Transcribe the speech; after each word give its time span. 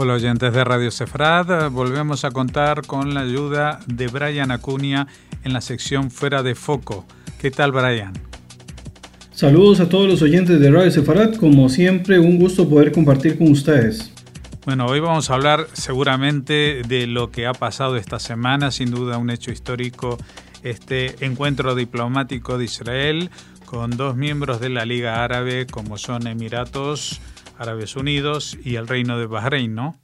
Hola 0.00 0.14
oyentes 0.14 0.52
de 0.52 0.62
Radio 0.62 0.92
Cefrad, 0.92 1.72
volvemos 1.72 2.24
a 2.24 2.30
contar 2.30 2.86
con 2.86 3.14
la 3.14 3.22
ayuda 3.22 3.80
de 3.88 4.06
Brian 4.06 4.52
Acuña 4.52 5.08
en 5.42 5.52
la 5.52 5.60
sección 5.60 6.12
Fuera 6.12 6.44
de 6.44 6.54
Foco. 6.54 7.04
¿Qué 7.40 7.50
tal 7.50 7.72
Brian? 7.72 8.12
Saludos 9.32 9.80
a 9.80 9.88
todos 9.88 10.06
los 10.06 10.22
oyentes 10.22 10.60
de 10.60 10.70
Radio 10.70 10.92
Sefarad, 10.92 11.34
como 11.34 11.68
siempre 11.68 12.20
un 12.20 12.38
gusto 12.38 12.68
poder 12.68 12.92
compartir 12.92 13.36
con 13.38 13.50
ustedes. 13.50 14.12
Bueno, 14.64 14.86
hoy 14.86 15.00
vamos 15.00 15.30
a 15.30 15.34
hablar 15.34 15.66
seguramente 15.72 16.82
de 16.86 17.08
lo 17.08 17.32
que 17.32 17.48
ha 17.48 17.52
pasado 17.52 17.96
esta 17.96 18.20
semana, 18.20 18.70
sin 18.70 18.92
duda 18.92 19.18
un 19.18 19.30
hecho 19.30 19.50
histórico, 19.50 20.16
este 20.62 21.26
encuentro 21.26 21.74
diplomático 21.74 22.56
de 22.56 22.66
Israel 22.66 23.30
con 23.64 23.96
dos 23.96 24.14
miembros 24.14 24.60
de 24.60 24.68
la 24.68 24.84
Liga 24.84 25.24
Árabe 25.24 25.66
como 25.66 25.98
son 25.98 26.28
Emiratos, 26.28 27.20
Árabes 27.58 27.96
Unidos 27.96 28.56
y 28.64 28.76
el 28.76 28.88
Reino 28.88 29.18
de 29.18 29.26
Bahrein, 29.26 29.74
¿no? 29.74 30.00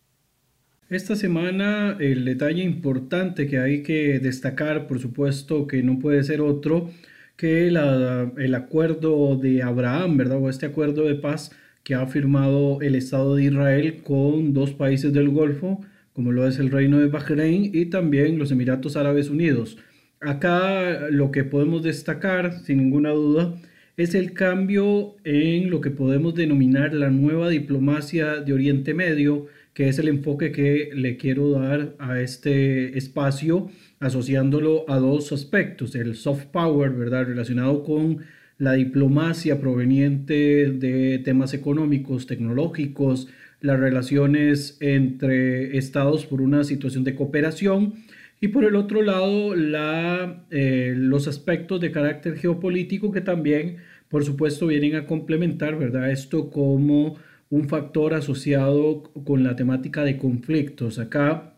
Esta 0.90 1.16
semana 1.16 1.96
el 1.98 2.24
detalle 2.24 2.62
importante 2.62 3.46
que 3.46 3.58
hay 3.58 3.82
que 3.82 4.18
destacar, 4.18 4.86
por 4.86 4.98
supuesto 4.98 5.66
que 5.66 5.82
no 5.82 5.98
puede 5.98 6.22
ser 6.24 6.40
otro 6.40 6.90
que 7.36 7.68
el 7.68 8.54
acuerdo 8.54 9.36
de 9.36 9.62
Abraham, 9.62 10.16
¿verdad? 10.18 10.38
O 10.40 10.50
este 10.50 10.66
acuerdo 10.66 11.04
de 11.04 11.14
paz 11.14 11.50
que 11.82 11.94
ha 11.94 12.06
firmado 12.06 12.80
el 12.80 12.94
Estado 12.94 13.36
de 13.36 13.44
Israel 13.44 14.02
con 14.02 14.52
dos 14.52 14.72
países 14.72 15.12
del 15.12 15.30
Golfo, 15.30 15.80
como 16.12 16.32
lo 16.32 16.46
es 16.46 16.58
el 16.58 16.70
Reino 16.70 16.98
de 16.98 17.08
Bahrein 17.08 17.70
y 17.74 17.86
también 17.86 18.38
los 18.38 18.52
Emiratos 18.52 18.96
Árabes 18.96 19.30
Unidos. 19.30 19.78
Acá 20.20 21.08
lo 21.10 21.30
que 21.30 21.44
podemos 21.44 21.82
destacar, 21.82 22.60
sin 22.62 22.78
ninguna 22.78 23.10
duda, 23.10 23.54
es 23.96 24.14
el 24.14 24.32
cambio 24.32 25.16
en 25.24 25.70
lo 25.70 25.80
que 25.80 25.90
podemos 25.90 26.34
denominar 26.34 26.92
la 26.92 27.10
nueva 27.10 27.48
diplomacia 27.48 28.40
de 28.40 28.52
Oriente 28.52 28.92
Medio, 28.92 29.46
que 29.72 29.88
es 29.88 29.98
el 29.98 30.08
enfoque 30.08 30.50
que 30.50 30.90
le 30.94 31.16
quiero 31.16 31.50
dar 31.50 31.94
a 31.98 32.20
este 32.20 32.98
espacio, 32.98 33.70
asociándolo 34.00 34.84
a 34.88 34.98
dos 34.98 35.32
aspectos, 35.32 35.94
el 35.94 36.16
soft 36.16 36.46
power, 36.46 36.90
¿verdad? 36.90 37.26
Relacionado 37.26 37.84
con 37.84 38.18
la 38.58 38.72
diplomacia 38.72 39.60
proveniente 39.60 40.70
de 40.70 41.20
temas 41.20 41.54
económicos, 41.54 42.26
tecnológicos, 42.26 43.28
las 43.60 43.78
relaciones 43.78 44.76
entre 44.80 45.78
estados 45.78 46.26
por 46.26 46.40
una 46.40 46.64
situación 46.64 47.04
de 47.04 47.14
cooperación 47.14 47.94
y 48.40 48.48
por 48.48 48.64
el 48.64 48.76
otro 48.76 49.02
lado, 49.02 49.54
la, 49.54 50.44
eh, 50.50 50.94
los 50.96 51.28
aspectos 51.28 51.80
de 51.80 51.92
carácter 51.92 52.36
geopolítico 52.36 53.10
que 53.12 53.20
también, 53.20 53.78
por 54.08 54.24
supuesto, 54.24 54.66
vienen 54.66 54.96
a 54.96 55.06
complementar, 55.06 55.78
¿verdad? 55.78 56.10
Esto 56.10 56.50
como 56.50 57.16
un 57.50 57.68
factor 57.68 58.14
asociado 58.14 59.02
con 59.24 59.44
la 59.44 59.56
temática 59.56 60.04
de 60.04 60.18
conflictos. 60.18 60.98
Acá 60.98 61.54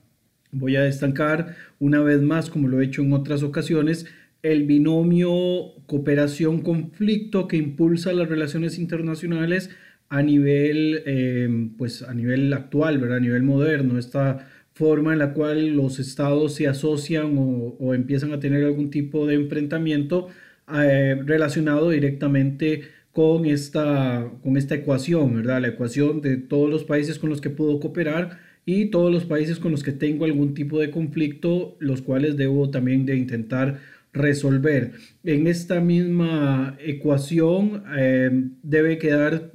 voy 0.52 0.76
a 0.76 0.82
destacar 0.82 1.56
una 1.78 2.00
vez 2.02 2.20
más, 2.22 2.50
como 2.50 2.68
lo 2.68 2.80
he 2.80 2.84
hecho 2.84 3.02
en 3.02 3.12
otras 3.12 3.42
ocasiones, 3.42 4.06
el 4.42 4.64
binomio 4.64 5.74
cooperación-conflicto 5.86 7.48
que 7.48 7.56
impulsa 7.56 8.12
las 8.12 8.28
relaciones 8.28 8.78
internacionales 8.78 9.70
a 10.08 10.22
nivel, 10.22 11.02
eh, 11.04 11.70
pues 11.76 12.02
a 12.02 12.14
nivel 12.14 12.52
actual, 12.52 12.98
¿verdad? 12.98 13.18
A 13.18 13.20
nivel 13.20 13.42
moderno. 13.42 13.98
Esta 13.98 14.48
forma 14.76 15.14
en 15.14 15.18
la 15.20 15.32
cual 15.32 15.70
los 15.70 15.98
estados 15.98 16.54
se 16.54 16.68
asocian 16.68 17.34
o, 17.38 17.94
empiezan 17.94 18.34
a 18.34 18.40
tener 18.40 18.62
algún 18.62 18.90
tipo 18.90 19.26
de 19.26 19.34
enfrentamiento 19.34 20.28
eh, 20.70 21.16
relacionado 21.24 21.88
directamente 21.90 22.82
con 23.10 23.46
esta, 23.46 24.30
con 24.42 24.58
esta 24.58 24.74
ecuación, 24.74 25.36
¿verdad? 25.36 25.62
La 25.62 25.68
ecuación 25.68 26.20
de 26.20 26.36
todos 26.36 26.68
los 26.68 26.84
países 26.84 27.18
con 27.18 27.30
los 27.30 27.40
que 27.40 27.48
puedo 27.48 27.80
cooperar 27.80 28.38
y 28.66 28.86
todos 28.86 29.10
los 29.10 29.24
países 29.24 29.58
con 29.58 29.72
los 29.72 29.82
que 29.82 29.92
tengo 29.92 30.26
algún 30.26 30.52
tipo 30.52 30.78
de 30.78 30.90
conflicto, 30.90 31.76
los 31.80 32.02
cuales 32.02 32.36
debo 32.36 32.68
también 32.70 33.06
de 33.06 33.16
intentar 33.16 33.78
resolver. 34.12 34.92
En 35.24 35.46
esta 35.46 35.80
misma 35.80 36.76
ecuación 36.80 37.84
eh, 37.96 38.30
debe 38.62 38.98
quedar 38.98 39.52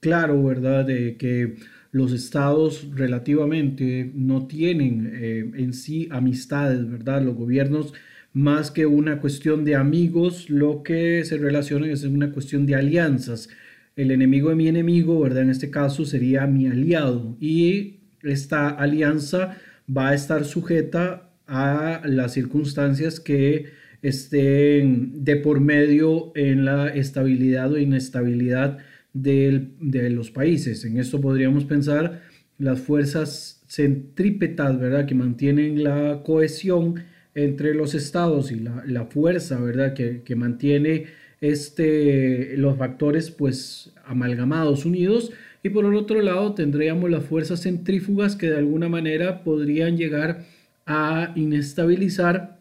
claro, 0.00 0.42
¿verdad? 0.42 0.86
De 0.86 1.18
que 1.18 1.56
los 1.94 2.12
estados 2.12 2.88
relativamente 2.92 4.10
no 4.16 4.48
tienen 4.48 5.12
eh, 5.14 5.48
en 5.54 5.72
sí 5.72 6.08
amistades, 6.10 6.90
¿verdad? 6.90 7.22
Los 7.22 7.36
gobiernos, 7.36 7.94
más 8.32 8.72
que 8.72 8.84
una 8.84 9.20
cuestión 9.20 9.64
de 9.64 9.76
amigos, 9.76 10.50
lo 10.50 10.82
que 10.82 11.24
se 11.24 11.38
relaciona 11.38 11.86
es 11.86 12.02
una 12.02 12.32
cuestión 12.32 12.66
de 12.66 12.74
alianzas. 12.74 13.48
El 13.94 14.10
enemigo 14.10 14.48
de 14.48 14.56
mi 14.56 14.66
enemigo, 14.66 15.20
¿verdad? 15.20 15.44
En 15.44 15.50
este 15.50 15.70
caso 15.70 16.04
sería 16.04 16.48
mi 16.48 16.66
aliado 16.66 17.36
y 17.38 18.00
esta 18.24 18.70
alianza 18.70 19.56
va 19.88 20.08
a 20.08 20.14
estar 20.14 20.44
sujeta 20.44 21.30
a 21.46 22.02
las 22.06 22.32
circunstancias 22.32 23.20
que 23.20 23.66
estén 24.02 25.22
de 25.22 25.36
por 25.36 25.60
medio 25.60 26.32
en 26.34 26.64
la 26.64 26.88
estabilidad 26.88 27.72
o 27.72 27.78
inestabilidad 27.78 28.78
de 29.14 30.10
los 30.10 30.30
países. 30.30 30.84
En 30.84 30.98
esto 30.98 31.20
podríamos 31.20 31.64
pensar 31.64 32.22
las 32.58 32.80
fuerzas 32.80 33.62
centrípetas, 33.68 34.78
¿verdad? 34.78 35.06
Que 35.06 35.14
mantienen 35.14 35.82
la 35.82 36.22
cohesión 36.24 37.04
entre 37.34 37.74
los 37.74 37.94
estados 37.94 38.52
y 38.52 38.60
la, 38.60 39.06
fuerza, 39.06 39.60
¿verdad? 39.60 39.94
Que, 39.94 40.22
que, 40.22 40.36
mantiene 40.36 41.06
este, 41.40 42.56
los 42.56 42.76
factores, 42.76 43.30
pues, 43.30 43.92
amalgamados, 44.04 44.84
unidos. 44.84 45.32
Y 45.62 45.70
por 45.70 45.84
el 45.84 45.94
otro 45.94 46.20
lado 46.20 46.54
tendríamos 46.54 47.10
las 47.10 47.24
fuerzas 47.24 47.62
centrífugas 47.62 48.36
que 48.36 48.50
de 48.50 48.58
alguna 48.58 48.88
manera 48.88 49.42
podrían 49.42 49.96
llegar 49.96 50.44
a 50.86 51.32
inestabilizar 51.34 52.60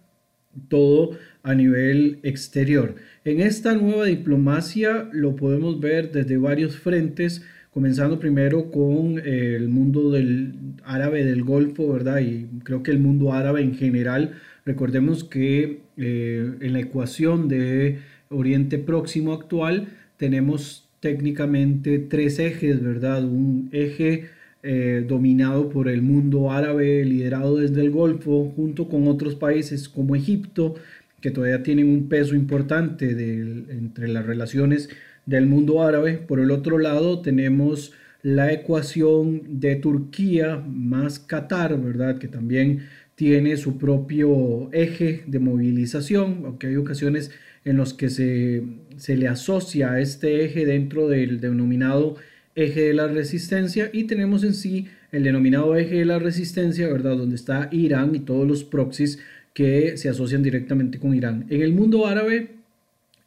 todo 0.69 1.18
a 1.44 1.54
nivel 1.54 2.20
exterior. 2.24 2.96
En 3.26 3.42
esta 3.42 3.76
nueva 3.76 4.06
diplomacia 4.06 5.09
lo 5.12 5.36
podemos 5.36 5.80
ver 5.80 6.12
desde 6.12 6.38
varios 6.38 6.78
frentes, 6.78 7.44
comenzando 7.72 8.20
primero 8.20 8.72
con 8.72 9.20
el 9.20 9.68
mundo 9.68 10.12
del 10.12 10.54
árabe 10.84 11.26
del 11.26 11.44
Golfo, 11.44 11.92
¿verdad? 11.92 12.22
Y 12.22 12.48
creo 12.64 12.81
que 12.81 12.92
el 12.92 13.00
mundo 13.00 13.34
árabe 13.34 13.62
en 13.62 13.76
general, 13.76 14.34
recordemos 14.66 15.24
que 15.24 15.81
eh, 15.98 16.52
en 16.62 16.74
la 16.74 16.80
ecuación 16.80 17.50
de 17.50 18.00
Oriente 18.30 18.78
Próximo 18.78 19.34
actual 19.34 19.88
tenemos 20.18 20.88
técnicamente 21.02 22.00
tres 22.00 22.40
ejes, 22.40 22.81
¿verdad? 22.81 23.25
Un 23.25 23.68
eje 23.74 24.30
eh, 24.66 25.04
dominado 25.06 25.68
por 25.68 25.90
el 25.90 26.02
mundo 26.02 26.50
árabe 26.50 27.04
liderado 27.04 27.58
desde 27.58 27.81
el 27.81 27.92
Golfo, 27.92 28.54
junto 28.56 28.88
con 28.88 29.10
otros 29.10 29.36
países 29.36 29.90
como 29.90 30.16
Egipto, 30.16 30.75
que 31.23 31.31
todavía 31.31 31.63
tienen 31.63 31.88
un 31.88 32.09
peso 32.09 32.35
importante 32.35 33.11
entre 33.11 34.09
las 34.09 34.25
relaciones 34.25 34.89
del 35.25 35.45
mundo 35.45 35.81
árabe. 35.81 36.16
Por 36.17 36.41
el 36.41 36.51
otro 36.51 36.78
lado 36.78 37.22
tenemos 37.22 37.94
la 38.23 38.51
ecuación 38.51 39.62
de 39.62 39.78
Turquía 39.78 40.57
más 40.57 41.19
Qatar, 41.19 41.79
¿verdad? 41.79 42.17
Que 42.17 42.28
también 42.28 42.89
tiene 43.16 43.56
su 43.56 43.78
propio 43.78 44.69
eje 44.73 45.23
de 45.25 45.39
movilización, 45.39 46.41
aunque 46.44 46.67
hay 46.67 46.75
ocasiones 46.75 47.31
en 47.63 47.78
los 47.78 47.94
que 47.94 48.09
se, 48.09 48.63
se 48.97 49.16
le 49.16 49.29
asocia 49.29 49.94
a 49.94 50.01
este 50.01 50.44
eje 50.44 50.66
dentro 50.66 51.07
del 51.07 51.39
denominado 51.39 52.17
eje 52.56 52.81
de 52.81 52.94
la 52.94 53.07
resistencia 53.07 53.89
y 53.94 54.03
tenemos 54.03 54.44
en 54.44 54.53
sí 54.53 54.88
el 55.13 55.23
denominado 55.23 55.73
eje 55.78 56.00
de 56.00 56.06
la 56.06 56.19
resistencia, 56.19 56.89
¿verdad? 56.89 57.16
Donde 57.16 57.38
está 57.38 57.69
Irán 57.72 58.13
y 58.13 58.19
todos 58.19 58.45
los 58.45 58.66
proxies 58.66 59.19
que 59.53 59.97
se 59.97 60.09
asocian 60.09 60.44
directamente 60.44 61.00
con 61.00 61.16
Irán. 61.16 61.46
En 61.50 61.62
el 61.62 61.74
mundo 61.74 62.08
árabe, 62.08 62.52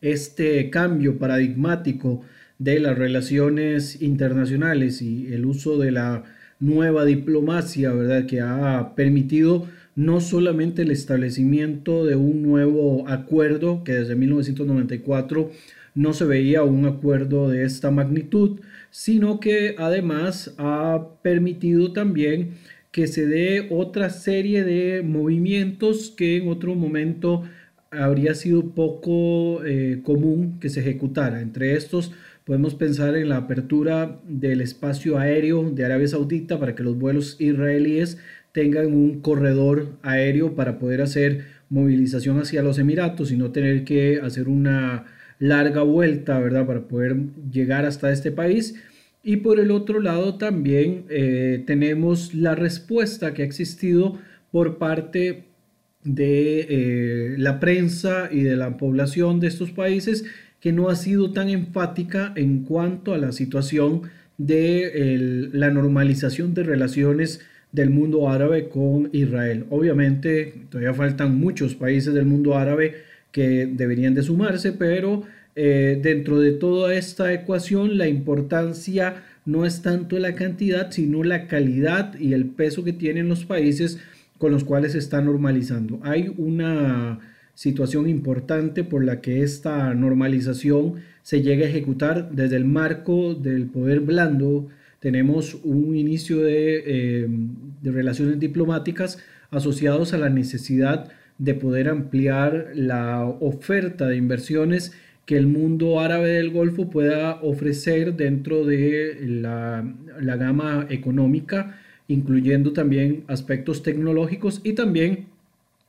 este 0.01 0.71
cambio 0.71 1.19
paradigmático 1.19 2.23
de 2.59 2.81
las 2.81 2.97
relaciones 2.97 4.03
internacionales 4.03 5.03
y 5.03 5.33
el 5.33 5.47
uso 5.47 5.79
de 5.79 5.93
la 5.93 6.25
nueva 6.59 7.05
diplomacia, 7.05 7.93
¿verdad? 7.93 8.27
Que 8.27 8.41
ha 8.41 8.95
permitido 8.95 9.69
no 9.95 10.21
solamente 10.21 10.83
el 10.83 10.91
establecimiento 10.91 12.05
de 12.05 12.17
un 12.17 12.43
nuevo 12.43 13.09
acuerdo, 13.09 13.83
que 13.85 13.93
desde 13.93 14.15
1994 14.15 15.51
no 15.95 16.13
se 16.13 16.27
veía 16.27 16.63
un 16.63 16.85
acuerdo 16.87 17.49
de 17.49 17.65
esta 17.65 17.91
magnitud, 17.91 18.61
sino 18.91 19.41
que 19.41 19.75
además 19.79 20.55
ha 20.59 21.09
permitido 21.23 21.93
también 21.93 22.53
que 22.97 23.07
se 23.09 23.27
dé 23.27 23.67
otra 23.69 24.09
serie 24.09 24.65
de 24.65 25.03
movimientos 25.03 26.15
que 26.17 26.39
en 26.39 26.49
otro 26.49 26.75
momento 26.75 27.43
habría 27.91 28.35
sido 28.35 28.71
poco 28.71 29.63
eh, 29.67 30.01
común 30.03 30.59
que 30.61 30.71
se 30.71 30.81
ejecutara. 30.81 31.43
Entre 31.43 31.75
estos 31.75 32.13
podemos 32.47 32.75
pensar 32.75 33.15
en 33.15 33.29
la 33.29 33.37
apertura 33.37 34.19
del 34.27 34.63
espacio 34.63 35.19
aéreo 35.19 35.71
de 35.71 35.85
Arabia 35.85 36.09
Saudita 36.09 36.59
para 36.59 36.75
que 36.75 36.83
los 36.83 36.99
vuelos 36.99 37.37
israelíes 37.39 38.17
tengan 38.53 38.87
un 38.95 39.21
corredor 39.21 39.99
aéreo 40.01 40.55
para 40.55 40.79
poder 40.79 41.03
hacer 41.03 41.45
movilización 41.69 42.41
hacia 42.41 42.63
los 42.63 42.79
Emiratos 42.79 43.31
y 43.31 43.37
no 43.37 43.53
tener 43.53 43.85
que 43.85 44.21
hacer 44.23 44.49
una 44.49 45.05
larga 45.39 45.83
vuelta, 45.83 46.39
¿verdad? 46.39 46.65
Para 46.65 46.89
poder 46.89 47.15
llegar 47.53 47.85
hasta 47.85 48.11
este 48.11 48.33
país 48.33 48.75
Y 49.29 49.39
por 49.39 49.59
el 49.59 49.73
otro 49.73 49.99
lado 49.99 50.37
también 50.37 51.05
eh, 51.09 51.65
tenemos 51.67 52.33
la 52.33 52.55
respuesta 52.55 53.35
que 53.35 53.43
ha 53.43 53.45
existido 53.45 54.21
por 54.53 54.79
parte 54.79 55.47
de 56.05 56.61
eh, 56.61 57.35
la 57.37 57.59
prensa 57.59 58.29
y 58.31 58.43
de 58.43 58.55
la 58.55 58.77
población 58.77 59.41
de 59.41 59.49
estos 59.49 59.73
países 59.73 60.27
que 60.61 60.73
no 60.73 60.91
ha 60.91 60.95
sido 60.95 61.33
tan 61.33 61.49
enfática 61.49 62.35
en 62.37 62.63
cuanto 62.63 63.15
a 63.15 63.19
la 63.19 63.33
situación 63.33 64.03
de 64.39 65.49
la 65.53 65.73
normalización 65.73 66.55
de 66.55 66.63
relaciones 66.63 67.41
del 67.73 67.91
mundo 67.91 68.31
árabe 68.31 68.69
con 68.69 69.11
Israel. 69.11 69.67
Obviamente 69.71 70.55
todavía 70.71 70.95
faltan 70.95 71.37
muchos 71.37 71.75
países 71.75 72.15
del 72.15 72.27
mundo 72.27 72.57
árabe 72.57 72.95
que 73.33 73.67
deberían 73.67 74.15
de 74.15 74.23
sumarse, 74.23 74.71
pero 74.71 75.25
eh, 75.59 75.99
dentro 76.03 76.39
de 76.39 76.53
toda 76.53 76.95
esta 76.95 77.33
ecuación 77.33 77.97
la 77.97 78.07
importancia 78.07 79.25
no 79.47 79.65
es 79.65 79.81
tanto 79.81 80.19
la 80.19 80.35
cantidad, 80.35 80.91
sino 80.91 81.25
la 81.25 81.47
calidad 81.47 82.19
y 82.19 82.35
el 82.35 82.45
peso 82.45 82.85
que 82.85 82.93
tienen 82.93 83.29
los 83.29 83.47
países 83.47 83.99
con 84.37 84.53
los 84.53 84.65
cuales 84.65 84.93
se 84.93 84.99
está 84.99 85.23
normalizando. 85.23 85.99
Hay 86.03 86.31
una 86.37 87.21
situación 87.55 88.07
importante 88.07 88.85
por 88.85 89.03
la 89.03 89.23
que 89.23 89.43
esta 89.43 89.95
normalización 89.95 90.97
se 91.23 91.41
llega 91.41 91.65
a 91.65 91.71
ejecutar 91.71 92.31
desde 92.33 92.57
el 92.57 92.67
marco 92.67 93.35
del 93.35 93.65
poder 93.65 94.01
blando. 94.01 94.69
Tenemos 95.01 95.55
un 95.65 95.97
inicio 95.97 96.43
de, 96.43 96.83
eh, 96.85 97.29
de 97.81 97.91
relaciones 97.93 98.39
diplomáticas 98.39 99.19
asociados 99.51 100.13
a 100.13 100.19
la 100.19 100.29
necesidad 100.29 101.09
de 101.39 101.55
poder 101.55 101.89
ampliar 101.89 102.73
la 102.75 103.25
oferta 103.25 104.07
de 104.07 104.17
inversiones 104.17 104.93
que 105.27 105.37
el 105.37 105.47
mundo 105.49 106.01
árabe 106.01 106.31
del 106.31 106.51
Golfo 106.51 106.89
pueda 106.89 107.41
ofrecer 107.43 108.15
dentro 108.15 108.65
de 108.65 109.19
la, 109.21 109.85
la 110.21 110.37
gama 110.37 110.87
económica, 110.89 111.79
incluyendo 112.09 112.73
también 112.73 113.25
aspectos 113.27 113.83
tecnológicos 113.83 114.61
y 114.63 114.75
también 114.75 115.27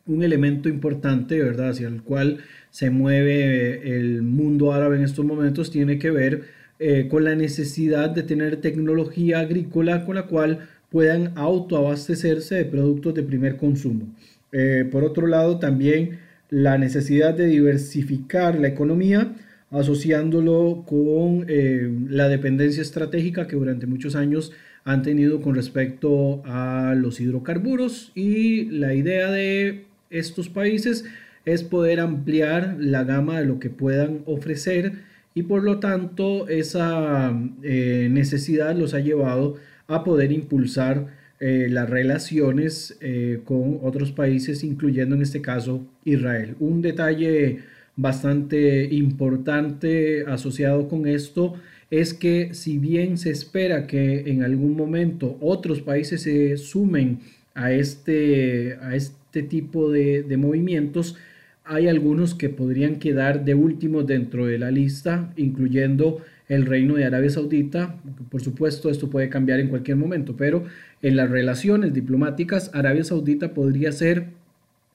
un 0.08 0.24
elemento 0.24 0.70
importante, 0.70 1.42
¿verdad?, 1.42 1.70
hacia 1.70 1.88
el 1.88 2.02
cual 2.02 2.40
se 2.72 2.90
mueve 2.90 3.98
el 4.00 4.24
mundo 4.24 4.74
árabe 4.74 4.98
en 4.98 5.04
estos 5.04 5.26
momentos, 5.26 5.70
tiene 5.70 6.00
que 6.00 6.12
ver 6.12 6.44
eh, 6.80 7.08
con 7.10 7.24
la 7.24 7.36
necesidad 7.36 8.10
de 8.10 8.24
tener 8.24 8.58
tecnología 8.58 9.40
agrícola 9.40 10.06
con 10.06 10.16
la 10.16 10.28
cual 10.28 10.68
puedan 10.90 11.34
autoabastecerse 11.36 12.56
de 12.56 12.66
productos 12.66 13.14
de 13.14 13.24
primer 13.24 13.58
consumo. 13.58 14.08
Eh, 14.52 14.88
por 14.90 15.04
otro 15.04 15.28
lado, 15.28 15.60
también 15.60 16.20
la 16.50 16.78
necesidad 16.78 17.34
de 17.34 17.48
diversificar 17.48 18.60
la 18.60 18.68
economía 18.68 19.36
asociándolo 19.72 20.84
con 20.88 21.46
eh, 21.50 21.92
la 22.10 22.30
dependencia 22.30 22.82
estratégica 22.82 23.48
que 23.48 23.56
durante 23.56 23.86
muchos 23.86 24.16
años 24.16 24.54
han 24.86 25.02
tenido 25.02 25.42
con 25.42 25.56
respecto 25.56 26.42
a 26.46 26.96
los 26.96 27.20
hidrocarburos. 27.20 28.14
Y 28.16 28.66
la 28.66 28.94
idea 28.94 29.30
de 29.30 29.86
estos 30.10 30.48
países 30.48 31.04
es 31.46 31.64
poder 31.64 32.00
ampliar 32.00 32.78
la 32.80 33.04
gama 33.04 33.40
de 33.40 33.46
lo 33.46 33.60
que 33.60 33.70
puedan 33.70 34.22
ofrecer 34.26 34.94
y 35.34 35.44
por 35.44 35.64
lo 35.64 35.80
tanto 35.80 36.48
esa 36.48 37.34
eh, 37.62 38.08
necesidad 38.10 38.76
los 38.76 38.94
ha 38.94 39.00
llevado 39.00 39.56
a 39.88 40.04
poder 40.04 40.32
impulsar 40.32 41.08
eh, 41.40 41.68
las 41.70 41.90
relaciones 41.90 42.98
eh, 43.02 43.42
con 43.46 43.80
otros 43.84 44.12
países, 44.12 44.64
incluyendo 44.64 45.16
en 45.16 45.22
este 45.22 45.42
caso 45.42 45.86
Israel. 46.04 46.56
Un 46.60 46.82
detalle 46.82 47.60
bastante 47.96 48.86
importante 48.94 50.24
asociado 50.28 50.88
con 50.88 51.08
esto 51.08 51.56
es 51.90 52.14
que 52.14 52.54
si 52.54 52.78
bien 52.78 53.18
se 53.18 53.32
espera 53.32 53.88
que 53.88 54.30
en 54.32 54.44
algún 54.44 54.76
momento 54.76 55.38
otros 55.42 55.82
países 55.82 56.22
se 56.22 56.58
sumen 56.58 57.20
a 57.54 57.72
este, 57.72 58.78
a 58.82 58.96
este 58.96 59.42
tipo 59.44 59.92
de, 59.92 60.26
movimientos, 60.38 61.16
hay 61.64 61.88
algunos 61.88 62.34
que 62.36 62.50
podrían 62.50 62.98
quedar 62.98 63.46
de 63.46 63.56
último 63.56 64.04
dentro 64.04 64.46
de 64.46 64.60
la 64.60 64.72
lista, 64.72 65.34
incluyendo 65.38 66.22
el 66.48 66.66
reino 66.66 66.96
de 66.96 67.06
Arabia 67.06 67.30
Saudita. 67.30 67.98
Por 68.30 68.42
supuesto, 68.42 68.90
esto 68.90 69.10
puede 69.10 69.30
cambiar 69.30 69.60
en 69.60 69.68
cualquier 69.70 69.98
momento, 69.98 70.36
pero 70.38 70.66
en 71.02 71.16
las 71.16 71.30
relaciones 71.30 71.94
diplomáticas, 71.94 72.72
Arabia 72.74 73.04
Saudita 73.04 73.54
podría 73.54 73.92
ser 73.92 74.28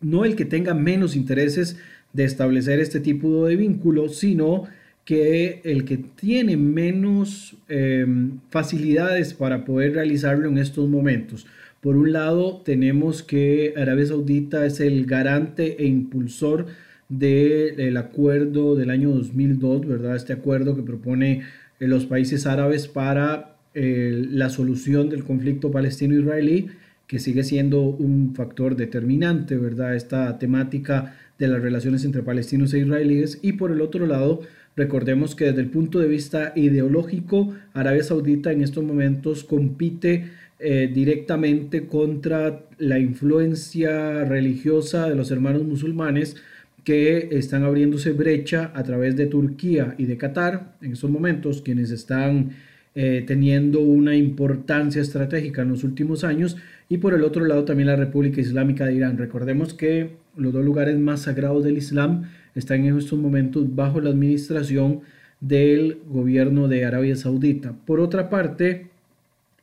no 0.00 0.24
el 0.24 0.36
que 0.36 0.44
tenga 0.44 0.74
menos 0.74 1.14
intereses 1.14 1.76
de 2.12 2.24
establecer 2.24 2.80
este 2.80 3.00
tipo 3.00 3.46
de 3.46 3.56
vínculos, 3.56 4.16
sino 4.16 4.64
que 5.04 5.60
el 5.64 5.84
que 5.84 5.96
tiene 5.96 6.56
menos 6.56 7.56
eh, 7.68 8.06
facilidades 8.50 9.34
para 9.34 9.64
poder 9.64 9.94
realizarlo 9.94 10.48
en 10.48 10.58
estos 10.58 10.88
momentos. 10.88 11.46
Por 11.80 11.96
un 11.96 12.12
lado, 12.12 12.62
tenemos 12.64 13.22
que 13.22 13.74
Arabia 13.76 14.06
Saudita 14.06 14.64
es 14.64 14.78
el 14.78 15.04
garante 15.06 15.82
e 15.82 15.86
impulsor 15.86 16.66
del 17.08 17.96
acuerdo 17.96 18.76
del 18.76 18.90
año 18.90 19.10
2002, 19.10 19.86
¿verdad? 19.86 20.16
Este 20.16 20.32
acuerdo 20.32 20.76
que 20.76 20.82
propone 20.82 21.42
eh, 21.80 21.88
los 21.88 22.06
países 22.06 22.46
árabes 22.46 22.86
para 22.86 23.51
la 23.74 24.50
solución 24.50 25.08
del 25.08 25.24
conflicto 25.24 25.70
palestino-israelí, 25.70 26.68
que 27.06 27.18
sigue 27.18 27.44
siendo 27.44 27.82
un 27.82 28.34
factor 28.34 28.76
determinante, 28.76 29.56
¿verdad? 29.56 29.94
Esta 29.94 30.38
temática 30.38 31.14
de 31.38 31.48
las 31.48 31.60
relaciones 31.60 32.04
entre 32.04 32.22
palestinos 32.22 32.72
e 32.72 32.78
israelíes. 32.78 33.38
Y 33.42 33.52
por 33.52 33.70
el 33.70 33.80
otro 33.80 34.06
lado, 34.06 34.40
recordemos 34.76 35.34
que 35.34 35.46
desde 35.46 35.60
el 35.60 35.68
punto 35.68 35.98
de 35.98 36.08
vista 36.08 36.52
ideológico, 36.56 37.54
Arabia 37.74 38.02
Saudita 38.02 38.52
en 38.52 38.62
estos 38.62 38.84
momentos 38.84 39.44
compite 39.44 40.30
eh, 40.58 40.90
directamente 40.92 41.86
contra 41.86 42.66
la 42.78 42.98
influencia 42.98 44.24
religiosa 44.24 45.08
de 45.08 45.16
los 45.16 45.30
hermanos 45.30 45.64
musulmanes 45.64 46.36
que 46.84 47.28
están 47.32 47.64
abriéndose 47.64 48.12
brecha 48.12 48.70
a 48.74 48.82
través 48.82 49.16
de 49.16 49.26
Turquía 49.26 49.94
y 49.98 50.06
de 50.06 50.16
Qatar 50.16 50.76
en 50.80 50.92
estos 50.92 51.10
momentos, 51.10 51.62
quienes 51.62 51.90
están 51.90 52.50
eh, 52.94 53.24
teniendo 53.26 53.80
una 53.80 54.16
importancia 54.16 55.00
estratégica 55.00 55.62
en 55.62 55.68
los 55.68 55.84
últimos 55.84 56.24
años, 56.24 56.56
y 56.88 56.98
por 56.98 57.14
el 57.14 57.24
otro 57.24 57.44
lado 57.44 57.64
también 57.64 57.88
la 57.88 57.96
República 57.96 58.40
Islámica 58.40 58.86
de 58.86 58.94
Irán. 58.94 59.18
Recordemos 59.18 59.74
que 59.74 60.10
los 60.36 60.52
dos 60.52 60.64
lugares 60.64 60.98
más 60.98 61.22
sagrados 61.22 61.64
del 61.64 61.78
Islam 61.78 62.24
están 62.54 62.84
en 62.84 62.98
estos 62.98 63.18
momentos 63.18 63.74
bajo 63.74 64.00
la 64.00 64.10
administración 64.10 65.00
del 65.40 65.98
gobierno 66.08 66.68
de 66.68 66.84
Arabia 66.84 67.16
Saudita. 67.16 67.74
Por 67.86 68.00
otra 68.00 68.28
parte, 68.28 68.92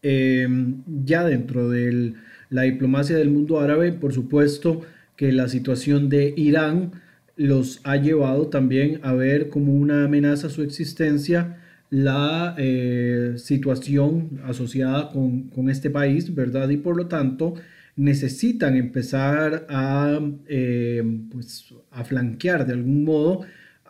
Em, 0.01 0.81
ya 1.03 1.25
dentro 1.25 1.69
de 1.69 2.13
la 2.49 2.61
diplomacia 2.61 3.17
del 3.17 3.29
mundo 3.29 3.59
árabe, 3.59 3.91
por 3.91 4.13
supuesto 4.13 4.81
que 5.17 5.33
la 5.33 5.49
situación 5.49 6.07
de 6.07 6.33
Irán 6.37 6.93
los 7.35 7.81
ha 7.83 7.97
llevado 7.97 8.47
también 8.47 8.99
a 9.03 9.13
ver 9.13 9.49
como 9.49 9.73
una 9.73 10.05
amenaza 10.05 10.49
su 10.49 10.61
existencia 10.61 11.57
la 11.89 12.55
eh, 12.57 13.33
situación 13.37 14.41
asociada 14.45 15.09
con, 15.09 15.69
este 15.69 15.89
país, 15.89 16.33
¿verdad? 16.35 16.69
Y 16.69 16.77
por 16.77 16.95
lo 16.95 17.07
tanto 17.07 17.55
necesitan 17.95 18.75
empezar 18.77 19.65
a, 19.69 20.19
em, 20.47 21.29
pues, 21.29 21.73
a 21.91 22.03
flanquear 22.03 22.65
de 22.65 22.73
algún 22.73 23.03
modo 23.03 23.41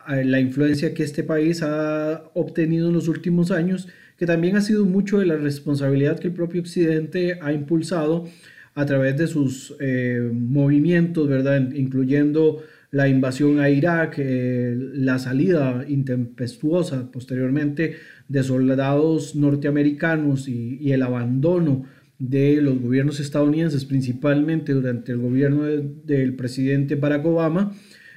eh, 0.10 0.24
la 0.24 0.40
influencia 0.40 0.94
que 0.94 1.04
este 1.04 1.24
país 1.24 1.62
ha 1.62 2.24
obtenido 2.34 2.88
en 2.88 2.94
los 2.96 3.08
últimos 3.08 3.52
años 3.52 3.88
que 4.18 4.26
también 4.26 4.58
ha 4.58 4.62
sido 4.62 4.86
mucho 4.86 5.20
de 5.20 5.26
la 5.26 5.38
responsabilidad 5.38 6.20
que 6.20 6.28
el 6.28 6.34
propio 6.34 6.62
Occidente 6.62 7.40
ha 7.42 7.54
impulsado 7.54 8.28
a 8.76 8.86
través 8.86 9.18
de 9.18 9.28
sus 9.28 9.76
eh, 9.80 10.30
movimientos, 10.34 11.28
¿verdad? 11.28 11.72
Incluyendo 11.74 12.62
la 12.92 13.08
invasión 13.08 13.60
a 13.60 13.70
Irak, 13.70 14.16
eh, 14.18 14.76
la 14.78 15.20
salida 15.20 15.86
intempestuosa 15.88 17.12
posteriormente 17.12 17.98
de 18.28 18.44
soldados 18.44 19.36
norteamericanos 19.36 20.48
y, 20.48 20.92
el 20.92 21.04
abandono 21.04 21.86
de 22.18 22.62
los 22.62 22.80
gobiernos 22.80 23.20
estadounidenses, 23.20 23.86
principalmente 23.86 24.74
durante 24.74 25.12
el 25.12 25.20
gobierno 25.20 25.64
del 25.64 26.36
presidente 26.36 26.96
Barack 26.96 27.26
Obama, 27.26 27.74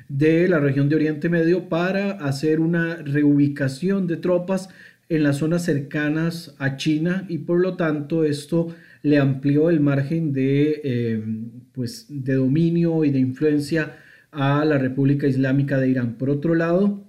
de 0.09 0.49
la 0.49 0.59
región 0.59 0.88
de 0.88 0.97
Oriente 0.97 1.29
Medio 1.29 1.69
para 1.69 2.12
hacer 2.12 2.61
una 2.61 2.97
reubicación 2.97 4.07
de 4.07 4.17
tropas 4.17 4.69
en 5.09 5.23
las 5.23 5.37
zonas 5.38 5.64
cercanas 5.64 6.55
a 6.59 6.76
China 6.76 7.26
y 7.29 7.38
por 7.38 7.61
lo 7.61 7.76
tanto 7.76 8.25
esto 8.25 8.75
le 9.02 9.19
amplió 9.19 9.71
el 9.71 9.81
margen 9.81 10.33
de, 10.33 10.81
eh, 10.85 11.23
pues, 11.73 12.07
de 12.09 12.35
dominio 12.35 13.05
y 13.05 13.11
de 13.11 13.19
influencia 13.19 13.97
a 14.33 14.65
la 14.65 14.79
República 14.79 15.27
Islámica 15.27 15.79
de 15.79 15.89
Irán. 15.89 16.17
Por 16.17 16.31
otro 16.31 16.55
lado, 16.55 17.05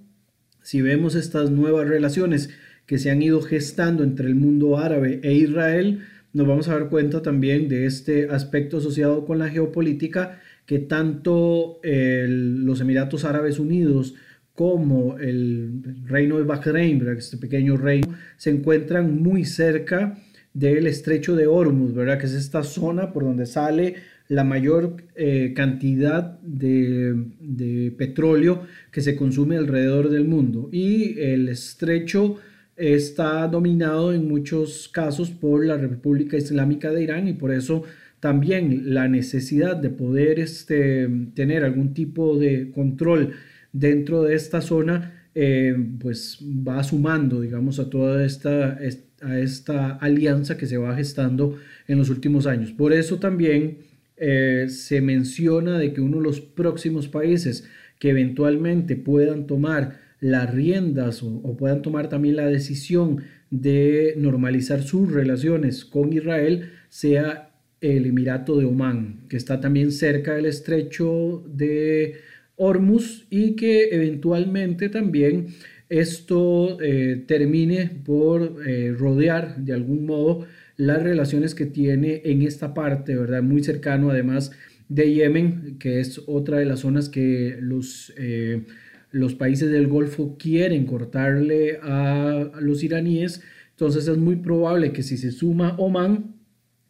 si 0.62 0.82
vemos 0.82 1.14
estas 1.14 1.50
nuevas 1.50 1.88
relaciones 1.88 2.50
que 2.86 2.98
se 2.98 3.10
han 3.10 3.22
ido 3.22 3.40
gestando 3.40 4.04
entre 4.04 4.28
el 4.28 4.34
mundo 4.34 4.78
árabe 4.78 5.20
e 5.22 5.32
Israel, 5.32 6.00
nos 6.34 6.46
vamos 6.46 6.68
a 6.68 6.74
dar 6.74 6.90
cuenta 6.90 7.22
también 7.22 7.68
de 7.68 7.86
este 7.86 8.28
aspecto 8.28 8.76
asociado 8.76 9.24
con 9.24 9.38
la 9.38 9.48
geopolítica 9.48 10.38
que 10.66 10.78
tanto 10.78 11.80
los 11.82 12.80
Emiratos 12.80 13.24
Árabes 13.24 13.58
Unidos 13.58 14.14
como 14.54 15.18
el 15.18 15.82
reino 16.04 16.36
de 16.36 16.44
Bahrein, 16.44 17.06
este 17.16 17.38
pequeño 17.38 17.76
reino, 17.76 18.14
se 18.36 18.50
encuentran 18.50 19.22
muy 19.22 19.44
cerca 19.44 20.16
del 20.52 20.86
estrecho 20.86 21.34
de 21.34 21.46
Hormuz, 21.48 21.94
¿verdad? 21.94 22.18
que 22.18 22.26
es 22.26 22.34
esta 22.34 22.62
zona 22.62 23.12
por 23.12 23.24
donde 23.24 23.46
sale 23.46 23.96
la 24.28 24.44
mayor 24.44 24.96
eh, 25.16 25.52
cantidad 25.54 26.38
de, 26.40 27.92
petróleo 27.96 28.62
que 28.90 29.00
se 29.00 29.16
consume 29.16 29.56
alrededor 29.56 30.08
del 30.08 30.24
mundo. 30.24 30.68
Y 30.72 31.18
el 31.20 31.48
estrecho 31.48 32.38
está 32.76 33.46
dominado 33.46 34.12
en 34.12 34.26
muchos 34.26 34.88
casos 34.88 35.30
por 35.30 35.64
la 35.64 35.76
República 35.76 36.36
Islámica 36.36 36.90
de 36.90 37.02
Irán 37.02 37.28
y 37.28 37.34
por 37.34 37.52
eso 37.52 37.84
también 38.18 38.94
la 38.94 39.06
necesidad 39.06 39.76
de 39.76 39.90
poder 39.90 40.40
este, 40.40 41.08
tener 41.34 41.62
algún 41.62 41.92
tipo 41.92 42.38
de 42.38 42.70
control 42.72 43.34
dentro 43.72 44.22
de 44.22 44.34
esta 44.34 44.60
zona, 44.60 45.26
eh, 45.34 45.76
pues 46.00 46.38
va 46.42 46.82
sumando, 46.82 47.40
digamos, 47.40 47.78
a 47.78 47.90
toda 47.90 48.24
esta, 48.24 48.78
a 49.20 49.38
esta 49.38 49.90
alianza 49.96 50.56
que 50.56 50.66
se 50.66 50.78
va 50.78 50.96
gestando 50.96 51.58
en 51.86 51.98
los 51.98 52.08
últimos 52.08 52.46
años. 52.46 52.72
Por 52.72 52.92
eso 52.92 53.18
también 53.18 53.78
eh, 54.16 54.66
se 54.68 55.00
menciona 55.00 55.78
de 55.78 55.92
que 55.92 56.00
uno 56.00 56.18
de 56.18 56.24
los 56.24 56.40
próximos 56.40 57.08
países 57.08 57.68
que 57.98 58.10
eventualmente 58.10 58.96
puedan 58.96 59.46
tomar 59.46 60.00
las 60.20 60.52
riendas 60.54 61.22
o 61.22 61.56
puedan 61.56 61.82
tomar 61.82 62.08
también 62.08 62.36
la 62.36 62.46
decisión 62.46 63.22
de 63.50 64.14
normalizar 64.16 64.82
sus 64.82 65.12
relaciones 65.12 65.84
con 65.84 66.12
Israel 66.12 66.70
sea 66.88 67.50
el 67.80 68.06
Emirato 68.06 68.58
de 68.58 68.64
Omán, 68.64 69.26
que 69.28 69.36
está 69.36 69.60
también 69.60 69.92
cerca 69.92 70.34
del 70.34 70.46
estrecho 70.46 71.44
de 71.46 72.14
Hormuz 72.56 73.26
y 73.30 73.56
que 73.56 73.90
eventualmente 73.90 74.88
también 74.88 75.48
esto 75.88 76.80
eh, 76.80 77.24
termine 77.26 77.90
por 78.04 78.62
eh, 78.66 78.94
rodear 78.96 79.56
de 79.56 79.74
algún 79.74 80.06
modo 80.06 80.46
las 80.76 81.02
relaciones 81.02 81.54
que 81.54 81.66
tiene 81.66 82.22
en 82.24 82.42
esta 82.42 82.74
parte, 82.74 83.14
¿verdad? 83.14 83.42
Muy 83.42 83.62
cercano 83.62 84.10
además 84.10 84.52
de 84.88 85.12
Yemen, 85.12 85.78
que 85.78 86.00
es 86.00 86.22
otra 86.26 86.58
de 86.58 86.66
las 86.66 86.80
zonas 86.80 87.08
que 87.08 87.56
los, 87.60 88.12
eh, 88.16 88.64
los 89.10 89.34
países 89.34 89.70
del 89.70 89.86
Golfo 89.86 90.36
quieren 90.38 90.86
cortarle 90.86 91.78
a 91.82 92.50
los 92.60 92.82
iraníes. 92.82 93.42
Entonces 93.70 94.08
es 94.08 94.18
muy 94.18 94.36
probable 94.36 94.92
que 94.92 95.02
si 95.02 95.16
se 95.16 95.32
suma 95.32 95.76
Oman, 95.78 96.34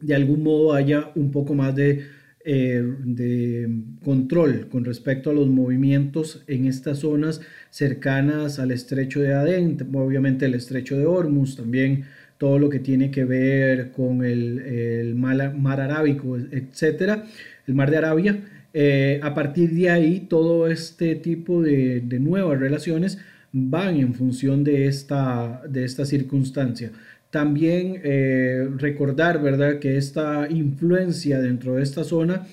de 0.00 0.14
algún 0.14 0.42
modo 0.42 0.74
haya 0.74 1.12
un 1.14 1.30
poco 1.30 1.54
más 1.54 1.74
de, 1.74 2.04
eh, 2.44 2.82
de, 3.04 3.70
control 4.04 4.68
con 4.68 4.84
respecto 4.84 5.30
a 5.30 5.32
los 5.32 5.48
movimientos 5.48 6.44
en 6.46 6.66
estas 6.66 6.98
zonas 6.98 7.40
cercanas 7.70 8.58
al 8.58 8.70
estrecho 8.70 9.20
de 9.20 9.32
Adén, 9.32 9.78
obviamente 9.94 10.44
el 10.44 10.54
estrecho 10.54 10.98
de 10.98 11.06
Hormuz, 11.06 11.56
también 11.56 12.04
todo 12.38 12.58
lo 12.58 12.68
que 12.68 12.80
tiene 12.80 13.10
que 13.10 13.24
ver 13.24 13.90
con 13.92 14.24
el, 14.24 15.14
mar, 15.14 15.80
Arábico, 15.80 16.36
etcétera, 16.36 17.24
el 17.66 17.74
mar 17.74 17.90
de 17.90 17.96
Arabia. 17.96 18.40
Eh, 18.72 19.20
a 19.22 19.34
partir 19.34 19.70
de 19.70 19.90
ahí, 19.90 20.26
todo 20.28 20.68
este 20.68 21.14
tipo 21.14 21.62
de, 21.62 22.00
de 22.00 22.18
nuevas 22.18 22.58
relaciones 22.58 23.18
van 23.52 23.96
en 23.96 24.14
función 24.14 24.64
de 24.64 24.88
esta, 24.88 25.62
de 25.68 25.84
esta 25.84 26.04
circunstancia. 26.04 26.90
También 27.30 28.00
eh, 28.02 28.68
recordar, 28.78 29.40
¿verdad?, 29.40 29.78
que 29.78 29.96
esta 29.96 30.48
influencia 30.50 31.40
dentro 31.40 31.76
de 31.76 31.82
esta 31.82 32.04
zona 32.04 32.46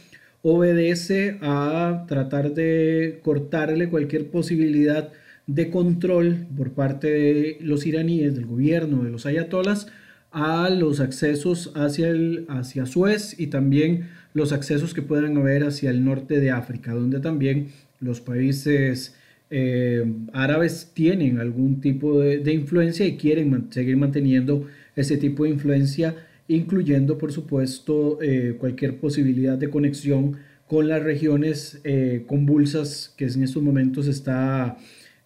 obedece 0.44 1.38
a 1.42 2.06
tratar 2.08 2.54
de 2.54 3.20
cortarle 3.24 3.90
cualquier 3.90 4.28
posibilidad 4.30 5.12
de 5.48 5.70
control 5.70 6.48
por 6.56 6.72
parte 6.72 7.08
de 7.10 7.58
los 7.62 7.86
iraníes, 7.86 8.36
del 8.36 8.46
gobierno, 8.46 9.04
de 9.04 9.12
los 9.12 9.26
ayatolas, 9.26 9.88
a 10.32 10.70
los 10.70 11.00
accesos 11.00 11.72
hacia, 11.76 12.10
el, 12.10 12.46
hacia 12.48 12.86
Suez 12.86 13.38
y 13.38 13.48
también 13.48 14.10
los 14.34 14.54
accesos 14.54 14.94
que 14.94 15.02
puedan 15.02 15.38
haber 15.38 15.64
hacia 15.64 15.90
el 15.90 16.06
norte 16.06 16.40
de 16.40 16.52
África, 16.52 16.94
donde 16.94 17.20
también 17.20 17.68
los 18.00 18.22
países 18.22 19.16
eh, 19.50 20.06
árabes 20.32 20.92
tienen 20.94 21.40
algún 21.40 21.82
tipo 21.82 22.22
de, 22.22 22.54
influencia 22.54 23.06
y 23.06 23.18
quieren 23.18 23.68
seguir 23.72 23.98
manteniendo 23.98 24.68
ese 24.96 25.18
tipo 25.18 25.44
de 25.44 25.50
influencia, 25.50 26.16
incluyendo 26.48 27.18
por 27.18 27.34
supuesto 27.34 28.20
eh, 28.22 28.56
cualquier 28.58 28.98
posibilidad 28.98 29.58
de 29.58 29.70
conexión 29.70 30.38
con 30.68 30.88
las 30.88 31.04
regiones 31.04 31.82
eh, 31.84 32.24
convulsas 32.28 33.14
que 33.18 33.26
en 33.26 33.44
estos 33.44 33.62
momentos 33.62 34.08
está 34.08 34.78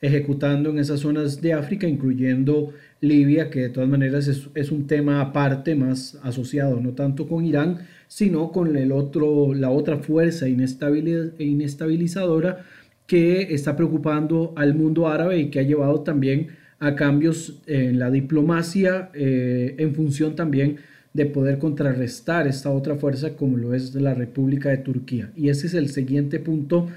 ejecutando 0.05 0.69
en 0.69 0.79
esas 0.79 1.01
zonas 1.01 1.41
de 1.41 1.53
África, 1.53 1.87
incluyendo 1.87 2.73
Libia, 3.01 3.49
que 3.49 3.61
de 3.61 3.69
todas 3.69 3.89
maneras 3.89 4.27
es, 4.27 4.71
un 4.71 4.87
tema 4.87 5.21
aparte, 5.21 5.75
más 5.75 6.17
asociado 6.23 6.79
no 6.79 6.93
tanto 6.93 7.27
con 7.27 7.45
Irán, 7.45 7.79
sino 8.07 8.51
con 8.51 8.75
el 8.77 8.91
otro, 8.91 9.53
la 9.53 9.69
otra 9.69 9.97
fuerza 9.97 10.47
inestabilizadora 10.47 12.65
que 13.07 13.53
está 13.53 13.75
preocupando 13.75 14.53
al 14.55 14.75
mundo 14.75 15.07
árabe 15.07 15.39
y 15.39 15.49
que 15.49 15.59
ha 15.59 15.63
llevado 15.63 16.01
también 16.01 16.47
a 16.79 16.95
cambios 16.95 17.61
en 17.67 17.99
la 17.99 18.11
diplomacia 18.11 19.09
eh, 19.13 19.75
en 19.77 19.95
función 19.95 20.35
también 20.35 20.77
de 21.13 21.25
poder 21.25 21.59
contrarrestar 21.59 22.47
esta 22.47 22.71
otra 22.71 22.95
fuerza 22.95 23.35
como 23.35 23.57
lo 23.57 23.73
es 23.73 23.93
la 23.95 24.13
República 24.13 24.69
de 24.69 24.77
Turquía. 24.77 25.31
Y 25.35 25.49
ese 25.49 25.67
es 25.67 25.73
el 25.73 25.89
siguiente 25.89 26.39
punto 26.39 26.87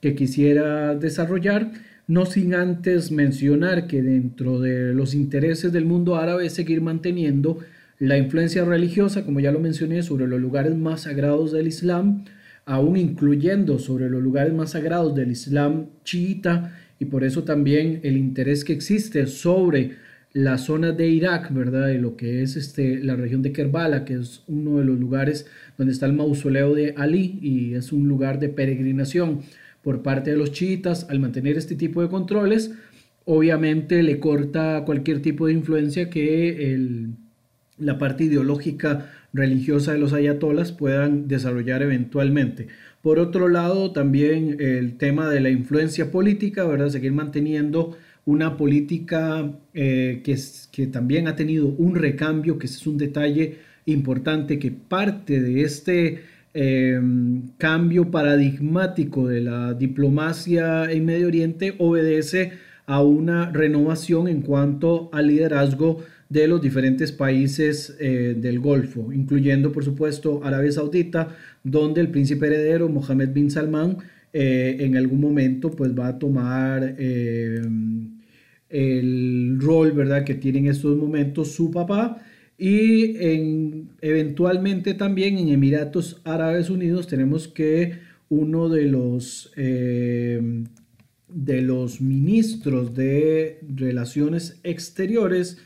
que 0.00 0.14
quisiera 0.14 0.94
desarrollar, 0.94 1.70
no 2.06 2.26
sin 2.26 2.54
antes 2.54 3.10
mencionar 3.10 3.86
que 3.86 4.02
dentro 4.02 4.60
de 4.60 4.94
los 4.94 5.14
intereses 5.14 5.72
del 5.72 5.84
mundo 5.84 6.16
árabe 6.16 6.46
es 6.46 6.54
seguir 6.54 6.80
manteniendo 6.80 7.58
la 7.98 8.18
influencia 8.18 8.64
religiosa, 8.64 9.24
como 9.24 9.40
ya 9.40 9.52
lo 9.52 9.58
mencioné, 9.58 10.02
sobre 10.02 10.26
los 10.26 10.40
lugares 10.40 10.76
más 10.76 11.02
sagrados 11.02 11.52
del 11.52 11.66
Islam, 11.66 12.24
aún 12.64 12.96
incluyendo 12.96 13.78
sobre 13.78 14.10
los 14.10 14.22
lugares 14.22 14.52
más 14.52 14.72
sagrados 14.72 15.14
del 15.14 15.30
Islam 15.30 15.86
chiita 16.04 16.76
y 16.98 17.06
por 17.06 17.24
eso 17.24 17.44
también 17.44 18.00
el 18.02 18.16
interés 18.16 18.64
que 18.64 18.72
existe 18.72 19.26
sobre 19.26 19.96
la 20.32 20.58
zona 20.58 20.92
de 20.92 21.08
Irak, 21.08 21.52
¿verdad? 21.52 21.86
De 21.86 21.98
lo 21.98 22.16
que 22.16 22.42
es 22.42 22.56
este, 22.56 23.02
la 23.02 23.16
región 23.16 23.40
de 23.40 23.52
Kerbala, 23.52 24.04
que 24.04 24.14
es 24.14 24.42
uno 24.48 24.78
de 24.78 24.84
los 24.84 24.98
lugares 24.98 25.46
donde 25.78 25.94
está 25.94 26.06
el 26.06 26.12
mausoleo 26.12 26.74
de 26.74 26.92
Ali 26.96 27.38
y 27.40 27.74
es 27.74 27.92
un 27.92 28.06
lugar 28.06 28.38
de 28.38 28.50
peregrinación 28.50 29.40
por 29.86 30.02
parte 30.02 30.32
de 30.32 30.36
los 30.36 30.50
chiitas, 30.50 31.06
al 31.10 31.20
mantener 31.20 31.56
este 31.56 31.76
tipo 31.76 32.02
de 32.02 32.08
controles, 32.08 32.72
obviamente 33.24 34.02
le 34.02 34.18
corta 34.18 34.82
cualquier 34.84 35.22
tipo 35.22 35.46
de 35.46 35.52
influencia 35.52 36.10
que 36.10 36.88
la 37.78 37.96
parte 37.96 38.24
ideológica 38.24 39.12
religiosa 39.32 39.92
de 39.92 39.98
los 39.98 40.12
ayatolas 40.12 40.72
puedan 40.72 41.28
desarrollar 41.28 41.82
eventualmente. 41.82 42.66
Por 43.00 43.20
otro 43.20 43.46
lado, 43.46 43.92
también 43.92 44.56
el 44.58 44.96
tema 44.96 45.30
de 45.30 45.38
la 45.38 45.50
influencia 45.50 46.10
política, 46.10 46.64
¿verdad? 46.64 46.88
Seguir 46.88 47.12
manteniendo 47.12 47.96
una 48.24 48.56
política 48.56 49.52
eh, 49.72 50.20
que, 50.24 50.36
que 50.72 50.88
también 50.88 51.28
ha 51.28 51.36
tenido 51.36 51.68
un 51.68 51.94
recambio, 51.94 52.58
que 52.58 52.66
es 52.66 52.84
un 52.88 52.98
detalle 52.98 53.58
importante, 53.84 54.58
que 54.58 54.72
parte 54.72 55.40
de 55.40 55.62
este 55.62 56.24
em, 56.56 57.48
cambio 57.58 58.10
paradigmático 58.10 59.28
de 59.28 59.42
la 59.42 59.74
diplomacia 59.74 60.90
en 60.90 61.04
Medio 61.04 61.26
Oriente 61.26 61.74
obedece 61.78 62.52
a 62.86 63.02
una 63.02 63.50
renovación 63.52 64.26
en 64.28 64.40
cuanto 64.42 65.10
al 65.12 65.26
liderazgo 65.26 66.02
de 66.28 66.48
los 66.48 66.60
diferentes 66.60 67.12
países 67.12 67.96
eh, 68.00 68.34
del 68.38 68.58
Golfo, 68.58 69.12
incluyendo 69.12 69.70
por 69.70 69.84
supuesto 69.84 70.40
Arabia 70.42 70.72
Saudita, 70.72 71.36
donde 71.62 72.00
el 72.00 72.08
príncipe 72.08 72.46
heredero 72.46 72.88
Mohammed 72.88 73.30
bin 73.30 73.50
Salman 73.50 73.98
eh, 74.32 74.76
en 74.80 74.96
algún 74.96 75.20
momento 75.20 75.70
pues 75.70 75.96
va 75.96 76.08
a 76.08 76.18
tomar 76.18 76.96
eh, 76.98 77.60
el 78.68 79.58
rol 79.60 79.92
¿verdad? 79.92 80.24
que 80.24 80.34
tiene 80.34 80.58
en 80.58 80.66
estos 80.68 80.96
momentos 80.96 81.52
su 81.52 81.70
papá 81.70 82.22
y 82.58 83.16
en, 83.18 83.90
eventualmente 84.00 84.94
también 84.94 85.38
en 85.38 85.48
Emiratos 85.48 86.20
Árabes 86.24 86.70
Unidos 86.70 87.06
tenemos 87.06 87.48
que 87.48 87.98
uno 88.28 88.68
de 88.68 88.86
los 88.86 89.52
de 91.28 91.60
los 91.60 92.00
ministros 92.00 92.94
de 92.94 93.60
relaciones 93.74 94.58
exteriores 94.62 95.58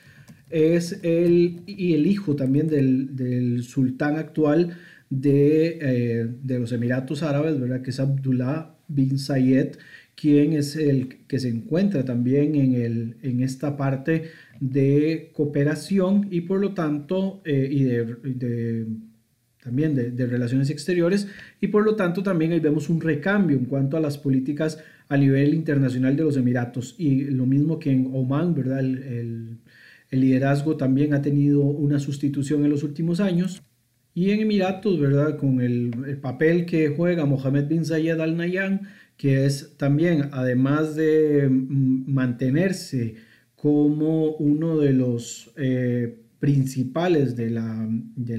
es 0.50 0.98
el, 1.04 1.62
y 1.66 1.94
el 1.94 2.06
hijo 2.06 2.34
también 2.34 2.66
del, 2.66 3.62
sultán 3.62 4.16
actual 4.16 4.76
eh, 5.22 6.28
de, 6.42 6.58
los 6.58 6.72
Emiratos 6.72 7.22
Árabes, 7.22 7.60
¿verdad? 7.60 7.82
que 7.82 7.90
es 7.90 8.00
Abdullah 8.00 8.74
bin 8.88 9.18
Zayed, 9.18 9.76
quien 10.16 10.52
es 10.54 10.76
el 10.76 11.20
que 11.28 11.38
se 11.38 11.48
encuentra 11.48 12.04
también 12.04 12.56
en, 12.56 12.74
el, 12.74 13.16
en 13.22 13.42
esta 13.42 13.76
parte 13.76 14.24
de 14.60 15.30
cooperación 15.32 16.28
y 16.30 16.42
por 16.42 16.60
lo 16.60 16.74
tanto 16.74 17.40
eh, 17.46 17.68
y 17.70 17.84
de, 17.84 18.86
también 19.62 19.94
de, 19.94 20.26
relaciones 20.26 20.68
exteriores 20.68 21.28
y 21.60 21.68
por 21.68 21.84
lo 21.84 21.96
tanto 21.96 22.22
también 22.22 22.52
ahí 22.52 22.60
vemos 22.60 22.90
un 22.90 23.00
recambio 23.00 23.56
en 23.56 23.64
cuanto 23.64 23.96
a 23.96 24.00
las 24.00 24.18
políticas 24.18 24.78
a 25.08 25.16
nivel 25.16 25.54
internacional 25.54 26.14
de 26.14 26.24
los 26.24 26.36
Emiratos 26.36 26.94
y 26.98 27.24
lo 27.24 27.46
mismo 27.46 27.78
que 27.78 27.90
en 27.90 28.10
Oman, 28.12 28.54
¿verdad? 28.54 28.80
El, 28.80 29.58
liderazgo 30.12 30.76
también 30.76 31.14
ha 31.14 31.22
tenido 31.22 31.60
una 31.60 32.00
sustitución 32.00 32.64
en 32.64 32.70
los 32.70 32.82
últimos 32.82 33.20
años 33.20 33.62
y 34.12 34.30
en 34.30 34.40
Emiratos, 34.40 34.98
¿verdad? 34.98 35.36
Con 35.36 35.60
el, 35.60 36.18
papel 36.20 36.66
que 36.66 36.88
juega 36.88 37.26
Mohammed 37.26 37.68
bin 37.68 37.84
Zayed 37.84 38.18
Al 38.18 38.36
Nahyan, 38.36 38.88
que 39.16 39.46
es 39.46 39.76
también, 39.76 40.30
además 40.32 40.96
de 40.96 41.48
mm, 41.48 42.12
mantenerse 42.12 43.29
como 43.60 44.32
uno 44.36 44.78
de 44.78 44.92
los 44.92 45.52
eh, 45.56 46.16
principales 46.38 47.36
de 47.36 47.50
la, 47.50 47.86
de 48.16 48.38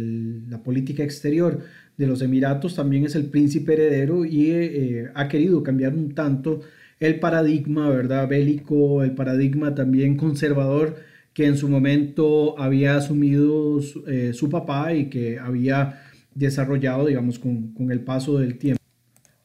la, 0.49 0.63
política 0.63 1.03
exterior 1.03 1.59
de 1.95 2.07
los 2.07 2.23
Emiratos, 2.23 2.75
también 2.75 3.05
es 3.05 3.15
el 3.15 3.25
príncipe 3.25 3.73
heredero 3.73 4.25
y 4.25 4.49
eh, 4.49 5.11
ha 5.13 5.27
querido 5.27 5.61
cambiar 5.61 5.93
un 5.93 6.15
tanto 6.15 6.61
el 6.99 7.19
paradigma, 7.19 7.89
¿verdad? 7.89 8.27
Bélico, 8.27 9.03
el 9.03 9.13
paradigma 9.13 9.75
también 9.75 10.17
conservador 10.17 10.97
que 11.33 11.45
en 11.45 11.57
su 11.57 11.69
momento 11.69 12.59
había 12.59 12.95
asumido 12.95 13.79
eh, 14.07 14.31
su, 14.33 14.49
papá 14.49 14.93
y 14.93 15.09
que 15.09 15.39
había 15.39 16.01
desarrollado, 16.33 17.07
digamos, 17.07 17.37
con, 17.37 17.73
con, 17.73 17.91
el 17.91 18.01
paso 18.01 18.39
del 18.39 18.57
tiempo. 18.57 18.81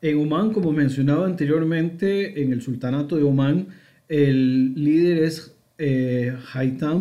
En 0.01 0.19
Oman, 0.19 0.53
como 0.53 0.73
mencionaba 0.73 1.27
anteriormente, 1.27 2.43
en 2.43 2.53
el 2.53 2.63
sultanato 2.63 3.17
de 3.17 3.23
Oman, 3.23 3.69
el 4.09 4.75
líder 4.75 5.23
es 5.25 5.56
eh, 5.79 6.35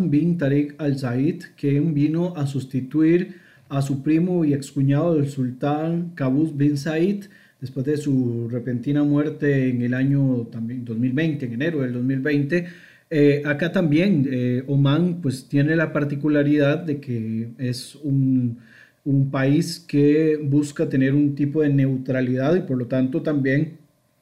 bin 0.03 0.37
Tariq 0.37 0.75
al-Said, 0.77 1.43
quien 1.57 1.93
vino 1.93 2.35
a 2.35 2.45
sustituir 2.47 3.35
a 3.69 3.81
su 3.81 4.03
primo 4.03 4.45
y 4.45 4.53
excuñado 4.53 5.15
del 5.15 5.29
sultán 5.29 6.11
Qaboos 6.15 6.55
bin 6.55 6.77
Said 6.77 7.25
después 7.59 7.85
de 7.85 7.97
su 7.97 8.47
repentina 8.49 9.03
muerte 9.03 9.69
en 9.69 9.81
el 9.81 9.93
año 9.93 10.47
también 10.51 10.85
2020, 10.85 11.45
en 11.45 11.53
enero 11.53 11.81
del 11.81 11.93
2020. 11.93 12.65
Eh, 13.09 13.43
acá 13.45 13.71
también 13.71 14.27
eh, 14.31 14.63
Oman 14.67 15.21
pues 15.21 15.47
tiene 15.47 15.75
la 15.75 15.93
particularidad 15.93 16.79
de 16.79 16.99
que 16.99 17.49
es 17.57 17.95
un, 17.95 18.59
un 19.03 19.31
país 19.31 19.79
que 19.87 20.39
busca 20.41 20.89
tener 20.89 21.13
un 21.13 21.35
tipo 21.35 21.61
de 21.61 21.69
neutralidad 21.69 22.55
y 22.55 22.61
por 22.61 22.77
lo 22.77 22.87
tanto 22.87 23.21
también 23.21 23.77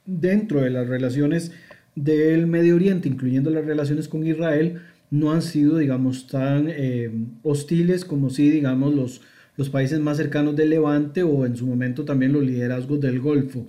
dentro 0.05 0.61
de 0.61 0.69
las 0.69 0.87
relaciones 0.87 1.53
del 1.95 2.47
Medio 2.47 2.75
Oriente, 2.75 3.07
incluyendo 3.07 3.49
las 3.49 3.65
relaciones 3.65 4.07
con 4.07 4.25
Israel, 4.25 4.79
no 5.11 5.31
han 5.31 5.41
sido, 5.41 5.77
digamos, 5.77 6.27
tan 6.27 6.67
eh, 6.69 7.11
hostiles 7.43 8.03
como 8.03 8.29
si, 8.29 8.49
digamos, 8.49 8.95
los, 8.95 9.21
los 9.57 9.69
países 9.69 9.99
más 9.99 10.17
cercanos 10.17 10.55
del 10.55 10.71
Levante 10.71 11.21
o 11.21 11.45
en 11.45 11.55
su 11.55 11.67
momento 11.67 12.03
también 12.03 12.33
los 12.33 12.43
liderazgos 12.43 12.99
del 12.99 13.19
Golfo. 13.19 13.67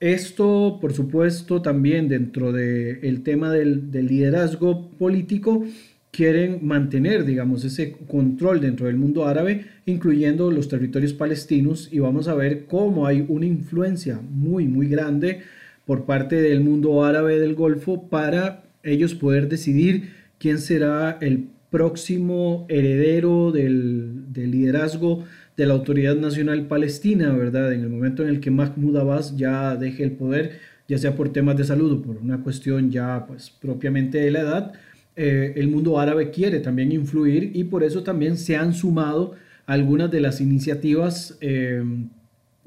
Esto, 0.00 0.78
por 0.80 0.92
supuesto, 0.92 1.62
también 1.62 2.08
dentro 2.08 2.52
del 2.52 3.22
tema 3.22 3.52
del, 3.52 3.90
del, 3.90 4.06
liderazgo 4.06 4.90
político, 4.90 5.64
quieren 6.10 6.58
mantener, 6.66 7.24
digamos, 7.24 7.64
ese 7.64 7.92
control 7.92 8.60
dentro 8.60 8.86
del 8.86 8.96
mundo 8.96 9.26
árabe, 9.26 9.66
incluyendo 9.86 10.50
los 10.50 10.68
territorios 10.68 11.14
palestinos, 11.14 11.88
y 11.90 12.00
vamos 12.00 12.28
a 12.28 12.34
ver 12.34 12.66
cómo 12.66 13.06
hay 13.06 13.24
una 13.28 13.46
influencia 13.46 14.20
muy, 14.20 14.66
muy 14.66 14.88
grande 14.88 15.40
por 15.92 16.06
parte 16.06 16.40
del 16.40 16.62
mundo 16.62 17.04
árabe 17.04 17.38
del 17.38 17.54
Golfo 17.54 18.08
para 18.08 18.62
ellos 18.82 19.14
poder 19.14 19.50
decidir 19.50 20.14
quién 20.38 20.58
será 20.58 21.18
el 21.20 21.48
próximo 21.68 22.64
heredero 22.70 23.52
del, 23.52 24.24
liderazgo 24.32 25.26
de 25.54 25.66
la 25.66 25.74
Autoridad 25.74 26.16
Nacional 26.16 26.66
Palestina, 26.66 27.30
¿verdad? 27.34 27.74
En 27.74 27.82
el 27.82 27.90
momento 27.90 28.22
en 28.22 28.30
el 28.30 28.40
que 28.40 28.50
Mahmoud 28.50 28.96
Abbas 28.96 29.36
ya 29.36 29.76
deje 29.76 30.02
el 30.02 30.12
poder, 30.12 30.60
ya 30.88 30.96
sea 30.96 31.14
por 31.14 31.30
temas 31.30 31.58
de 31.58 31.64
salud 31.64 31.92
o 31.92 32.00
por 32.00 32.16
una 32.16 32.42
cuestión 32.42 32.90
ya 32.90 33.26
pues 33.26 33.50
propiamente 33.50 34.16
de 34.16 34.30
la 34.30 34.40
edad, 34.40 34.72
eh, 35.14 35.52
el 35.56 35.68
mundo 35.68 36.00
árabe 36.00 36.30
quiere 36.30 36.60
también 36.60 36.90
influir 36.90 37.50
y 37.52 37.64
por 37.64 37.84
eso 37.84 38.02
también 38.02 38.38
se 38.38 38.56
han 38.56 38.72
sumado 38.72 39.34
algunas 39.66 40.10
de 40.10 40.20
las 40.20 40.40
iniciativas, 40.40 41.36
eh, 41.42 41.84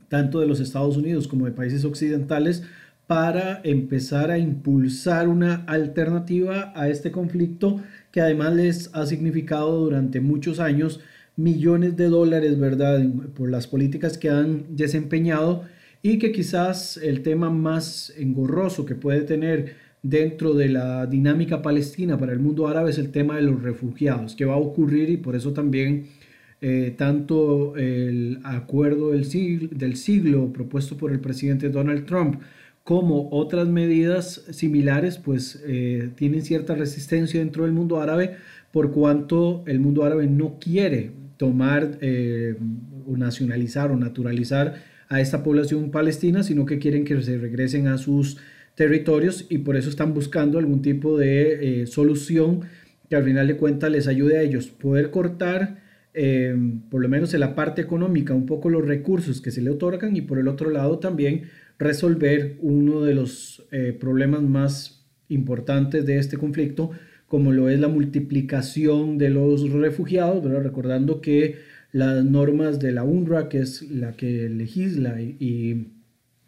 tanto 0.10 0.40
de 0.40 0.46
los 0.46 0.60
Estados 0.60 0.96
Unidos 0.96 1.28
como 1.28 1.46
de 1.46 1.54
países 1.54 1.86
occidentales, 1.86 2.62
para 3.08 3.62
empezar 3.63 4.32
a 4.32 4.38
impulsar 4.38 5.28
una 5.28 5.63
alternativa 5.65 6.74
a 6.76 6.89
este 6.89 7.12
conflicto 7.12 7.82
que 8.12 8.22
además 8.22 8.56
les 8.56 8.89
ha 8.94 9.06
significado 9.06 9.80
durante 9.80 10.22
muchos 10.22 10.60
años 10.60 11.00
millones 11.36 11.96
de 11.98 12.06
dólares, 12.06 12.58
¿verdad?, 12.58 13.06
por 13.36 13.50
las 13.50 13.68
políticas 13.68 14.18
que 14.18 14.30
han 14.30 14.76
desempeñado 14.76 15.63
y 16.02 16.18
que 16.18 16.32
quizás 16.32 16.98
el 16.98 17.22
tema 17.22 17.50
más 17.50 18.13
engorroso 18.18 18.86
que 18.86 18.96
puede 18.96 19.22
tener 19.22 19.76
dentro 20.02 20.54
de 20.54 20.70
la 20.70 21.08
dinámica 21.08 21.62
palestina 21.62 22.18
para 22.18 22.32
el 22.32 22.39
mundo 22.39 22.68
árabe 22.68 22.91
es 22.91 23.00
el 23.00 23.12
tema 23.12 23.36
de 23.36 23.41
los 23.41 23.62
refugiados, 23.62 24.36
que 24.36 24.46
va 24.46 24.54
a 24.54 24.58
ocurrir 24.58 25.10
y 25.10 25.18
por 25.18 25.36
eso 25.36 25.52
también 25.52 26.06
eh, 26.62 26.94
tanto 26.98 27.76
el 27.76 28.39
acuerdo 28.44 29.12
del 29.12 29.26
siglo, 29.26 29.70
del 29.72 29.98
siglo 29.98 30.54
propuesto 30.54 30.96
por 30.96 31.12
el 31.12 31.20
presidente 31.20 31.70
Donald 31.70 32.06
Trump 32.06 32.39
como 32.86 33.30
otras 33.32 33.67
medidas 33.67 34.43
similares, 34.52 35.17
pues 35.17 35.60
eh, 35.65 36.12
tienen 36.15 36.43
cierta 36.43 36.76
resistencia 36.76 37.39
dentro 37.39 37.63
del 37.63 37.74
mundo 37.74 38.00
árabe, 38.00 38.36
por 38.71 38.91
cuanto 38.91 39.63
el 39.65 39.80
mundo 39.80 40.04
árabe 40.04 40.28
no 40.28 40.60
quiere 40.60 41.10
tomar 41.38 41.98
eh, 42.02 42.56
o 43.08 43.17
nacionalizar 43.17 43.89
o 43.89 43.98
naturalizar 43.98 44.76
a 45.10 45.19
esta 45.19 45.41
población 45.41 45.89
palestina, 45.89 46.43
sino 46.43 46.67
que 46.67 46.78
quieren 46.78 47.06
que 47.06 47.19
se 47.24 47.39
regresen 47.39 47.88
a 47.88 47.98
sus 47.98 48.38
territorios 48.76 49.48
y 49.50 49.60
por 49.60 49.78
eso 49.78 49.89
están 49.89 50.13
buscando 50.13 50.60
algún 50.60 50.84
tipo 50.84 51.17
de 51.17 51.82
eh, 51.82 51.88
solución 51.88 52.62
que 53.10 53.15
al 53.15 53.24
final 53.24 53.48
de 53.48 53.58
cuentas 53.58 53.89
les 53.89 54.08
ayude 54.08 54.38
a 54.38 54.43
ellos 54.43 54.67
poder 54.67 55.10
cortar 55.10 55.84
por 56.89 57.02
lo 57.02 57.10
menos 57.10 57.34
en 57.34 57.41
la 57.41 57.56
parte 57.56 57.82
económica 57.82 58.34
un 58.34 58.45
poco 58.45 58.69
los 58.69 58.86
recursos 58.86 59.41
que 59.41 59.52
se 59.52 59.62
le 59.62 59.69
otorgan 59.69 60.15
y 60.15 60.21
por 60.21 60.39
el 60.39 60.48
otro 60.48 60.69
lado 60.69 60.98
también 60.98 61.50
resolver 61.78 62.58
uno 62.62 63.02
de 63.02 63.16
los 63.16 63.66
eh, 63.72 63.96
problemas 64.00 64.42
más 64.42 65.06
importantes 65.30 66.06
de 66.06 66.18
este 66.18 66.38
conflicto, 66.38 66.92
como 67.28 67.52
lo 67.52 67.70
es 67.70 67.80
la 67.80 67.88
multiplicación 67.88 69.18
de 69.18 69.30
los 69.30 69.70
refugiados, 69.72 70.44
recordando 70.44 71.22
que 71.22 71.58
las 71.92 72.24
normas 72.26 72.80
de 72.80 72.92
la 72.92 73.04
UNRWA, 73.04 73.50
que 73.50 73.60
es 73.60 73.82
la 73.90 74.14
que 74.14 74.50
legisla 74.50 75.22
y, 75.22 75.92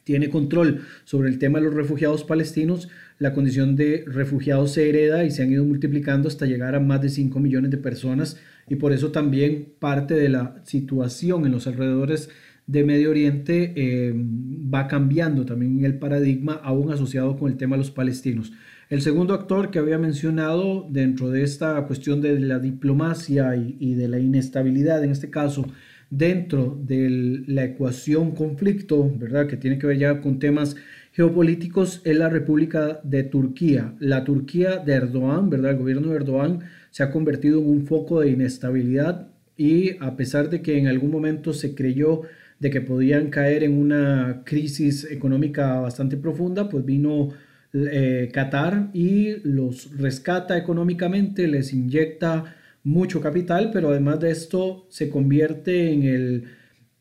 tiene 0.03 0.29
control 0.29 0.83
sobre 1.03 1.27
el 1.27 1.37
tema 1.37 1.59
de 1.59 1.65
los 1.65 1.73
refugiados 1.73 2.23
palestinos, 2.23 2.87
la 3.19 3.33
condición 3.33 3.75
de 3.75 4.05
refugiados 4.07 4.71
se 4.71 4.87
hereda 4.87 5.25
y 5.25 5.31
se 5.31 5.43
han 5.43 5.51
ido 5.51 5.65
multiplicando 5.65 6.29
hasta 6.29 6.45
llegar 6.45 6.75
a 6.75 6.79
más 6.79 7.01
de 7.01 7.09
5 7.09 7.37
millones 7.41 7.71
de 7.71 7.77
personas. 7.77 8.37
Y 8.69 8.75
por 8.75 8.93
eso 8.93 9.11
también 9.11 9.73
parte 9.79 10.13
de 10.13 10.29
la 10.29 10.61
situación 10.63 11.45
en 11.45 11.51
los 11.51 11.67
alrededores 11.67 12.29
de 12.67 12.83
Medio 12.83 13.09
Oriente 13.09 13.73
eh, 13.75 14.13
va 14.13 14.87
cambiando 14.87 15.45
también 15.45 15.83
el 15.85 15.97
paradigma 15.97 16.53
aún 16.63 16.91
asociado 16.91 17.37
con 17.37 17.49
el 17.49 17.57
tema 17.57 17.75
de 17.75 17.79
los 17.79 17.91
palestinos. 17.91 18.51
El 18.89 19.01
segundo 19.01 19.33
actor 19.33 19.71
que 19.71 19.79
había 19.79 19.97
mencionado 19.97 20.87
dentro 20.89 21.29
de 21.29 21.43
esta 21.43 21.81
cuestión 21.87 22.21
de 22.21 22.39
la 22.39 22.59
diplomacia 22.59 23.55
y, 23.55 23.95
de 23.95 24.07
la 24.07 24.19
inestabilidad, 24.19 25.03
en 25.03 25.11
este 25.11 25.29
caso, 25.29 25.65
dentro 26.09 26.79
de 26.81 27.43
la 27.47 27.65
ecuación 27.65 28.31
conflicto, 28.31 29.11
¿verdad? 29.17 29.47
Que 29.47 29.57
tiene 29.57 29.77
que 29.77 29.87
ver 29.87 29.97
ya 29.97 30.21
con 30.21 30.39
temas 30.39 30.77
geopolíticos, 31.11 32.01
es 32.05 32.15
la 32.17 32.29
República 32.29 33.01
de 33.03 33.23
Turquía. 33.23 33.93
La 33.99 34.23
Turquía 34.23 34.77
de 34.77 34.93
Erdogan, 34.93 35.49
¿verdad? 35.49 35.71
El 35.71 35.77
gobierno 35.79 36.09
de 36.09 36.15
Erdogan 36.15 36.59
se 36.91 37.03
ha 37.03 37.11
convertido 37.11 37.59
en 37.59 37.69
un 37.69 37.85
foco 37.87 38.21
de 38.21 38.29
inestabilidad 38.29 39.27
y 39.57 39.97
a 39.99 40.15
pesar 40.15 40.49
de 40.49 40.61
que 40.61 40.77
en 40.77 40.87
algún 40.87 41.11
momento 41.11 41.51
se 41.51 41.75
creyó 41.75 42.21
de 42.59 42.69
que 42.69 42.81
podían 42.81 43.29
caer 43.29 43.63
en 43.63 43.77
una 43.77 44.43
crisis 44.45 45.09
económica 45.09 45.79
bastante 45.79 46.17
profunda, 46.17 46.69
pues 46.69 46.85
vino 46.85 47.29
eh, 47.73 48.29
Qatar 48.33 48.89
y 48.93 49.37
los 49.43 49.97
rescata 49.97 50.57
económicamente, 50.57 51.47
les 51.47 51.73
inyecta 51.73 52.55
mucho 52.83 53.21
capital, 53.21 53.69
pero 53.71 53.89
además 53.89 54.19
de 54.19 54.31
esto 54.31 54.87
se 54.89 55.09
convierte 55.09 55.91
en 55.91 56.03
el, 56.03 56.43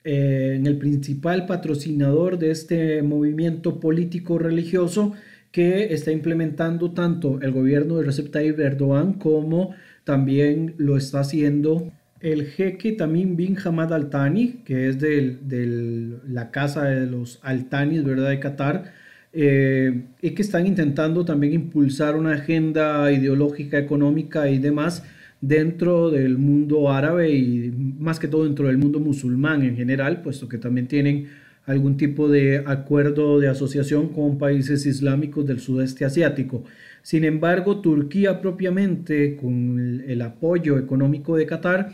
eh, 0.05 0.55
en 0.57 0.67
el 0.67 0.79
principal 0.79 1.47
patrocinador 1.47 2.39
de 2.39 2.51
este 2.51 3.03
movimiento 3.03 3.81
político 3.81 4.39
religioso 4.39 5.15
que 5.53 5.95
está 5.95 6.11
implementando 6.11 6.93
tanto 6.93 7.41
el 7.41 7.53
gobierno 7.53 7.97
de 7.97 8.05
Recep 8.05 8.31
Tayyip 8.31 8.59
Erdogan 8.59 9.15
como 9.15 9.75
también 10.05 10.75
lo 10.77 10.97
está 10.97 11.21
haciendo 11.21 11.93
el 12.21 12.47
jeque 12.47 12.93
Tamim 12.93 13.37
bin 13.37 13.57
Hamad 13.63 13.93
Al 13.93 14.11
Thani, 14.11 14.63
que 14.65 14.89
es 14.89 14.99
de 14.99 16.19
la 16.29 16.51
casa 16.51 16.85
de 16.85 17.07
los 17.07 17.39
Al 17.43 17.69
Thanis, 17.69 18.05
¿verdad?, 18.05 18.31
de 18.31 18.41
Qatar, 18.41 18.93
eh, 19.33 20.05
y 20.23 20.31
que 20.31 20.43
están 20.43 20.67
intentando 20.67 21.25
también 21.25 21.53
impulsar 21.53 22.17
una 22.17 22.33
agenda 22.33 23.13
ideológica, 23.13 23.79
económica 23.79 24.49
y 24.49 24.59
demás 24.59 25.03
dentro 25.41 26.11
del 26.11 26.39
mundo 26.39 26.91
árabe 26.91 27.31
y 27.31 27.71
más 27.99 28.19
que 28.19 28.29
todo 28.29 28.45
dentro 28.45 28.69
del 28.69 28.79
mundo 28.79 28.99
musulmán 28.99 29.63
en 29.63 29.77
general, 29.77 30.23
puesto 30.23 30.49
que 30.49 30.57
también 30.57 30.89
tienen 30.89 31.29
algún 31.67 31.97
tipo 31.97 32.29
de 32.29 32.63
acuerdo 32.65 33.41
de 33.41 33.49
asociación 33.49 34.09
con 34.09 34.39
países 34.39 34.87
islámicos 34.87 35.47
del 35.47 35.61
sudeste 35.61 36.05
asiático. 36.05 36.65
Sin 37.03 37.25
embargo, 37.25 37.81
Turquía 37.81 38.41
propiamente, 38.41 39.37
con 39.37 40.03
el, 40.07 40.23
apoyo 40.23 40.79
económico 40.79 41.37
de 41.37 41.47
Qatar, 41.47 41.93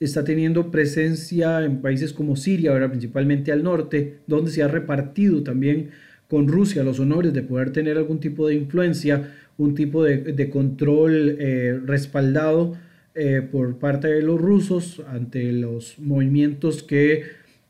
está 0.00 0.24
teniendo 0.24 0.70
presencia 0.70 1.64
en 1.64 1.80
países 1.80 2.12
como 2.12 2.36
Siria, 2.36 2.88
principalmente 2.88 3.52
al 3.52 3.62
norte, 3.62 4.18
donde 4.26 4.50
se 4.50 4.62
ha 4.62 4.68
repartido 4.68 5.42
también 5.42 5.90
con 6.28 6.48
Rusia 6.48 6.82
los 6.82 7.00
honores 7.00 7.32
de 7.32 7.42
poder 7.42 7.70
tener 7.70 7.96
algún 7.96 8.20
tipo 8.20 8.48
de 8.48 8.54
influencia, 8.54 9.32
un 9.56 9.74
tipo 9.74 10.02
de, 10.02 10.50
control 10.50 11.36
eh, 11.38 11.78
respaldado 11.84 12.76
eh, 13.14 13.42
por 13.50 13.78
parte 13.78 14.08
de 14.08 14.22
los 14.22 14.40
rusos 14.40 15.02
ante 15.08 15.52
los 15.52 15.98
movimientos 16.00 16.82
que 16.82 17.22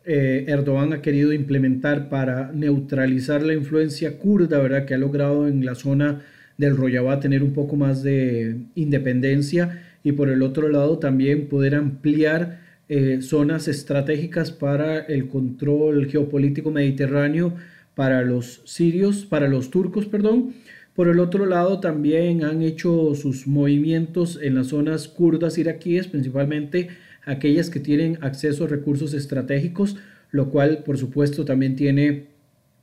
eh, 0.06 0.44
Erdogan 0.48 0.92
ha 0.92 1.02
querido 1.02 1.32
implementar 1.32 2.08
para 2.08 2.52
neutralizar 2.52 3.42
la 3.42 3.54
influencia 3.54 4.18
kurda, 4.18 4.58
¿verdad? 4.58 4.87
Que 4.87 4.94
ha 4.94 4.98
logrado 4.98 5.48
en 5.48 5.64
la 5.64 5.74
zona 5.74 6.22
del 6.56 6.76
Rojava 6.76 7.20
tener 7.20 7.42
un 7.42 7.52
poco 7.52 7.76
más 7.76 8.02
de 8.02 8.56
independencia 8.74 9.82
y 10.04 10.12
por 10.12 10.28
el 10.28 10.42
otro 10.42 10.68
lado 10.68 10.98
también 10.98 11.48
poder 11.48 11.74
ampliar 11.74 12.60
eh, 12.88 13.22
zonas 13.22 13.66
estratégicas 13.66 14.52
para 14.52 14.98
el 14.98 15.28
control 15.28 16.06
geopolítico 16.06 16.70
mediterráneo 16.70 17.54
para 17.94 18.22
los 18.22 18.60
sirios, 18.66 19.24
para 19.24 19.48
los 19.48 19.70
turcos, 19.70 20.06
perdón. 20.06 20.52
Por 20.94 21.08
el 21.08 21.18
otro 21.18 21.46
lado 21.46 21.80
también 21.80 22.44
han 22.44 22.62
hecho 22.62 23.14
sus 23.14 23.46
movimientos 23.46 24.38
en 24.40 24.54
las 24.54 24.68
zonas 24.68 25.08
kurdas 25.08 25.58
iraquíes, 25.58 26.06
principalmente 26.06 26.88
aquellas 27.24 27.70
que 27.70 27.80
tienen 27.80 28.18
acceso 28.20 28.64
a 28.64 28.68
recursos 28.68 29.14
estratégicos, 29.14 29.96
lo 30.30 30.50
cual 30.50 30.84
por 30.84 30.98
supuesto 30.98 31.44
también 31.44 31.74
tiene 31.74 32.26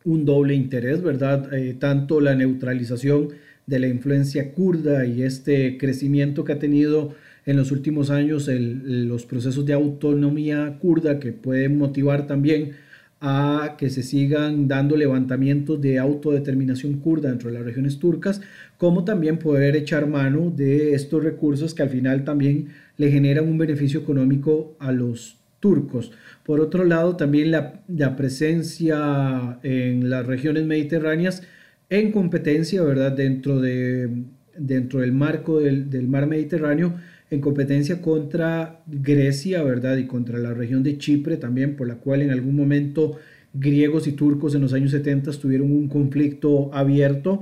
un 0.03 0.25
doble 0.25 0.55
interés, 0.55 1.01
¿verdad? 1.03 1.53
Eh, 1.53 1.75
tanto 1.77 2.19
la 2.19 2.34
neutralización 2.34 3.29
de 3.65 3.80
la 3.80 3.88
influencia 3.88 4.54
kurda 4.54 5.06
y 5.06 5.24
este 5.24 5.78
crecimiento 5.78 6.43
que 6.43 6.54
ha 6.54 6.60
tenido 6.60 7.15
en 7.45 7.58
los 7.58 7.71
últimos 7.71 8.10
años 8.10 8.47
los 8.50 9.26
procesos 9.26 9.65
de 9.65 9.74
autonomía 9.74 10.78
kurda 10.80 11.19
que 11.19 11.32
pueden 11.34 11.78
motivar 11.78 12.28
también 12.28 12.74
a 13.21 13.76
que 13.78 13.91
se 13.91 14.02
sigan 14.02 14.67
dando 14.67 14.97
levantamientos 14.97 15.80
de 15.80 16.00
autodeterminación 16.00 17.00
kurda 17.00 17.30
dentro 17.30 17.50
de 17.50 17.56
las 17.56 17.65
regiones 17.65 18.00
turcas, 18.00 18.41
como 18.78 19.06
también 19.06 19.38
poder 19.38 19.76
echar 19.76 20.08
mano 20.08 20.52
de 20.56 20.95
estos 20.95 21.24
recursos 21.24 21.76
que 21.76 21.84
al 21.84 21.89
final 21.89 22.24
también 22.24 22.69
le 22.97 23.12
generan 23.12 23.47
un 23.47 23.60
beneficio 23.60 24.00
económico 24.00 24.76
a 24.80 24.91
los 24.91 25.38
turcos. 25.60 26.12
Por 26.43 26.60
otro 26.60 26.84
lado, 26.84 27.15
también 27.15 27.52
la, 27.52 28.15
presencia 28.17 29.60
en 29.62 30.10
las 30.10 30.26
regiones 30.26 30.65
mediterráneas 30.65 31.43
en 31.91 32.12
competencia, 32.12 32.82
¿verdad? 32.82 33.12
Dentro, 33.12 33.60
de, 33.60 34.10
dentro 34.58 35.01
del 35.01 35.12
marco 35.12 35.60
del, 35.60 35.89
del 35.89 36.08
mar 36.08 36.25
Mediterráneo, 36.25 36.95
en 37.30 37.41
competencia 37.41 38.01
contra 38.01 38.82
Grecia, 38.88 39.62
¿verdad? 39.62 39.97
Y 39.97 40.08
contra 40.08 40.39
la 40.39 40.54
región 40.54 40.84
de 40.84 40.97
Chipre 40.97 41.36
también, 41.36 41.75
por 41.75 41.88
la 41.88 41.95
cual 41.95 42.21
en 42.21 42.32
algún 42.32 42.56
momento 42.56 43.17
griegos 43.54 44.08
y 44.08 44.13
turcos 44.13 44.56
en 44.56 44.62
los 44.62 44.71
años 44.71 44.91
70 44.91 45.32
tuvieron 45.34 45.69
un 45.69 45.89
conflicto 45.89 46.73
abierto. 46.73 47.41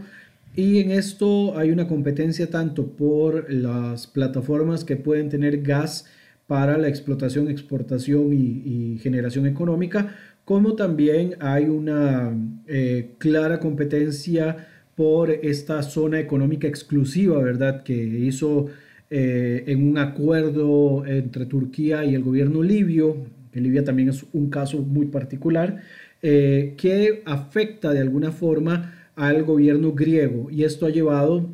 Y 0.55 0.79
en 0.79 0.91
esto 0.91 1.55
hay 1.57 1.69
una 1.69 1.87
competencia 1.87 2.49
tanto 2.49 2.87
por 2.87 3.53
las 3.53 4.07
plataformas 4.07 4.83
que 4.83 4.95
pueden 4.95 5.29
tener 5.29 5.61
gas 5.61 6.07
para 6.49 6.79
la 6.79 6.87
explotación, 6.87 7.47
exportación 7.47 8.33
y, 8.33 8.97
generación 9.03 9.45
económica, 9.45 10.15
como 10.49 10.73
también 10.73 11.35
hay 11.41 11.65
una 11.65 12.35
eh, 12.65 13.11
clara 13.19 13.59
competencia 13.59 14.67
por 14.95 15.29
esta 15.29 15.83
zona 15.83 16.19
económica 16.19 16.67
exclusiva, 16.67 17.37
¿verdad? 17.37 17.83
Que 17.83 17.93
hizo 17.93 18.65
eh, 19.11 19.63
en 19.67 19.87
un 19.87 19.99
acuerdo 19.99 21.05
entre 21.05 21.45
Turquía 21.45 22.03
y 22.03 22.15
el 22.15 22.23
gobierno 22.23 22.63
libio, 22.63 23.17
que 23.51 23.61
Libia 23.61 23.83
también 23.83 24.09
es 24.09 24.25
un 24.33 24.49
caso 24.49 24.79
muy 24.79 25.05
particular, 25.05 25.83
eh, 26.23 26.73
que 26.77 27.21
afecta 27.25 27.93
de 27.93 27.99
alguna 27.99 28.31
forma 28.31 29.11
al 29.15 29.43
gobierno 29.43 29.91
griego 29.91 30.49
y 30.49 30.63
esto 30.63 30.87
ha 30.87 30.89
llevado 30.89 31.47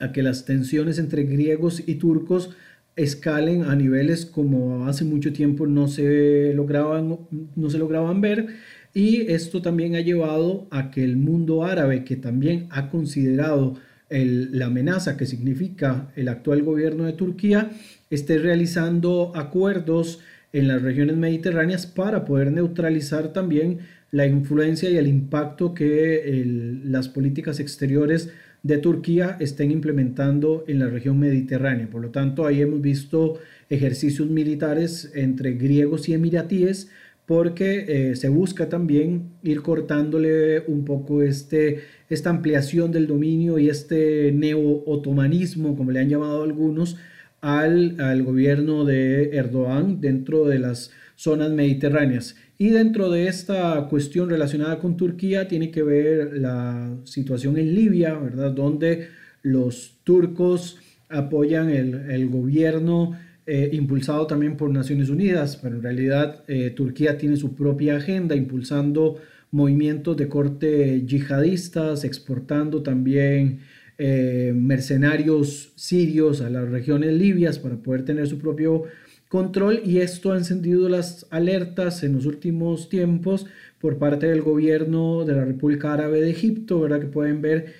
a 0.00 0.12
que 0.12 0.22
las 0.22 0.46
tensiones 0.46 0.98
entre 0.98 1.24
griegos 1.24 1.82
y 1.86 1.96
turcos 1.96 2.56
escalen 2.96 3.64
a 3.64 3.74
niveles 3.74 4.26
como 4.26 4.86
hace 4.86 5.04
mucho 5.04 5.32
tiempo 5.32 5.66
no 5.66 5.88
se 5.88 6.52
lograban, 6.54 7.18
no 7.56 7.70
se 7.70 7.78
lograban 7.78 8.20
ver. 8.20 8.46
Y 8.94 9.32
esto 9.32 9.62
también 9.62 9.94
ha 9.96 10.00
llevado 10.00 10.66
a 10.70 10.90
que 10.90 11.02
el 11.02 11.16
mundo 11.16 11.64
árabe 11.64 12.04
que 12.04 12.16
también 12.16 12.66
ha 12.70 12.90
considerado 12.90 13.76
la 14.10 14.66
amenaza 14.66 15.16
que 15.16 15.24
significa 15.24 16.12
el 16.16 16.28
actual 16.28 16.62
gobierno 16.62 17.04
de 17.04 17.14
Turquía 17.14 17.70
esté 18.10 18.36
realizando 18.36 19.32
acuerdos 19.34 20.20
en 20.52 20.68
las 20.68 20.82
regiones 20.82 21.16
mediterráneas 21.16 21.86
para 21.86 22.26
poder 22.26 22.52
neutralizar 22.52 23.32
también 23.32 23.78
la 24.10 24.26
influencia 24.26 24.90
y 24.90 24.98
el 24.98 25.06
impacto 25.06 25.72
que 25.72 26.44
las 26.84 27.08
políticas 27.08 27.58
exteriores 27.58 28.30
de 28.62 28.78
Turquía 28.78 29.36
estén 29.40 29.70
implementando 29.70 30.64
en 30.68 30.78
la 30.78 30.88
región 30.88 31.18
mediterránea. 31.18 31.88
Por 31.90 32.02
lo 32.02 32.10
tanto, 32.10 32.46
ahí 32.46 32.60
hemos 32.60 32.80
visto 32.80 33.38
ejercicios 33.68 34.28
militares 34.28 35.10
entre 35.14 35.52
griegos 35.52 36.08
y 36.08 36.14
emiratíes 36.14 36.90
porque 37.26 37.84
eh, 37.88 38.16
se 38.16 38.28
busca 38.28 38.68
también 38.68 39.30
ir 39.42 39.62
cortándole 39.62 40.60
un 40.66 40.84
poco 40.84 41.22
este, 41.22 41.82
esta 42.08 42.30
ampliación 42.30 42.90
del 42.92 43.06
dominio 43.06 43.58
y 43.58 43.68
este 43.68 44.32
neo-otomanismo, 44.32 45.76
como 45.76 45.92
le 45.92 46.00
han 46.00 46.08
llamado 46.08 46.42
algunos, 46.42 46.96
al, 47.40 48.00
al, 48.00 48.22
gobierno 48.22 48.84
de 48.84 49.36
Erdogan 49.36 50.00
dentro 50.00 50.46
de 50.46 50.58
las 50.58 50.90
zonas 51.16 51.50
mediterráneas. 51.50 52.36
Y 52.62 52.70
dentro 52.70 53.10
de 53.10 53.26
esta 53.26 53.88
cuestión 53.90 54.30
relacionada 54.30 54.78
con 54.78 54.96
Turquía 54.96 55.48
tiene 55.48 55.72
que 55.72 55.82
ver 55.82 56.38
la 56.38 56.94
situación 57.02 57.58
en 57.58 57.74
Libia, 57.74 58.14
¿verdad? 58.14 58.52
Donde 58.52 59.08
los 59.42 59.98
turcos 60.04 60.78
apoyan 61.08 61.70
el, 61.70 62.28
gobierno 62.28 63.18
eh, 63.46 63.70
impulsado 63.72 64.28
también 64.28 64.56
por 64.56 64.70
Naciones 64.70 65.10
Unidas, 65.10 65.56
pero 65.60 65.74
en 65.74 65.82
realidad 65.82 66.44
eh, 66.46 66.70
Turquía 66.70 67.18
tiene 67.18 67.36
su 67.36 67.56
propia 67.56 67.96
agenda 67.96 68.36
impulsando 68.36 69.16
movimientos 69.50 70.16
de 70.16 70.28
corte 70.28 71.04
yihadistas, 71.04 72.04
exportando 72.04 72.80
también 72.84 73.58
eh, 73.98 74.52
mercenarios 74.54 75.72
sirios 75.74 76.40
a 76.40 76.48
las 76.48 76.68
regiones 76.68 77.12
libias 77.12 77.58
para 77.58 77.82
poder 77.82 78.04
tener 78.04 78.28
su 78.28 78.38
propio 78.38 78.84
control 79.32 79.80
y 79.82 80.00
esto 80.00 80.32
ha 80.32 80.36
encendido 80.36 80.90
las 80.90 81.26
alertas 81.30 82.02
en 82.02 82.12
los 82.12 82.26
últimos 82.26 82.90
tiempos 82.90 83.46
por 83.80 83.96
parte 83.96 84.26
del 84.26 84.42
gobierno 84.42 85.24
de 85.24 85.32
la 85.32 85.46
República 85.46 85.94
Árabe 85.94 86.20
de 86.20 86.28
Egipto, 86.28 86.80
¿verdad? 86.80 87.00
Que 87.00 87.06
pueden 87.06 87.40
ver 87.40 87.72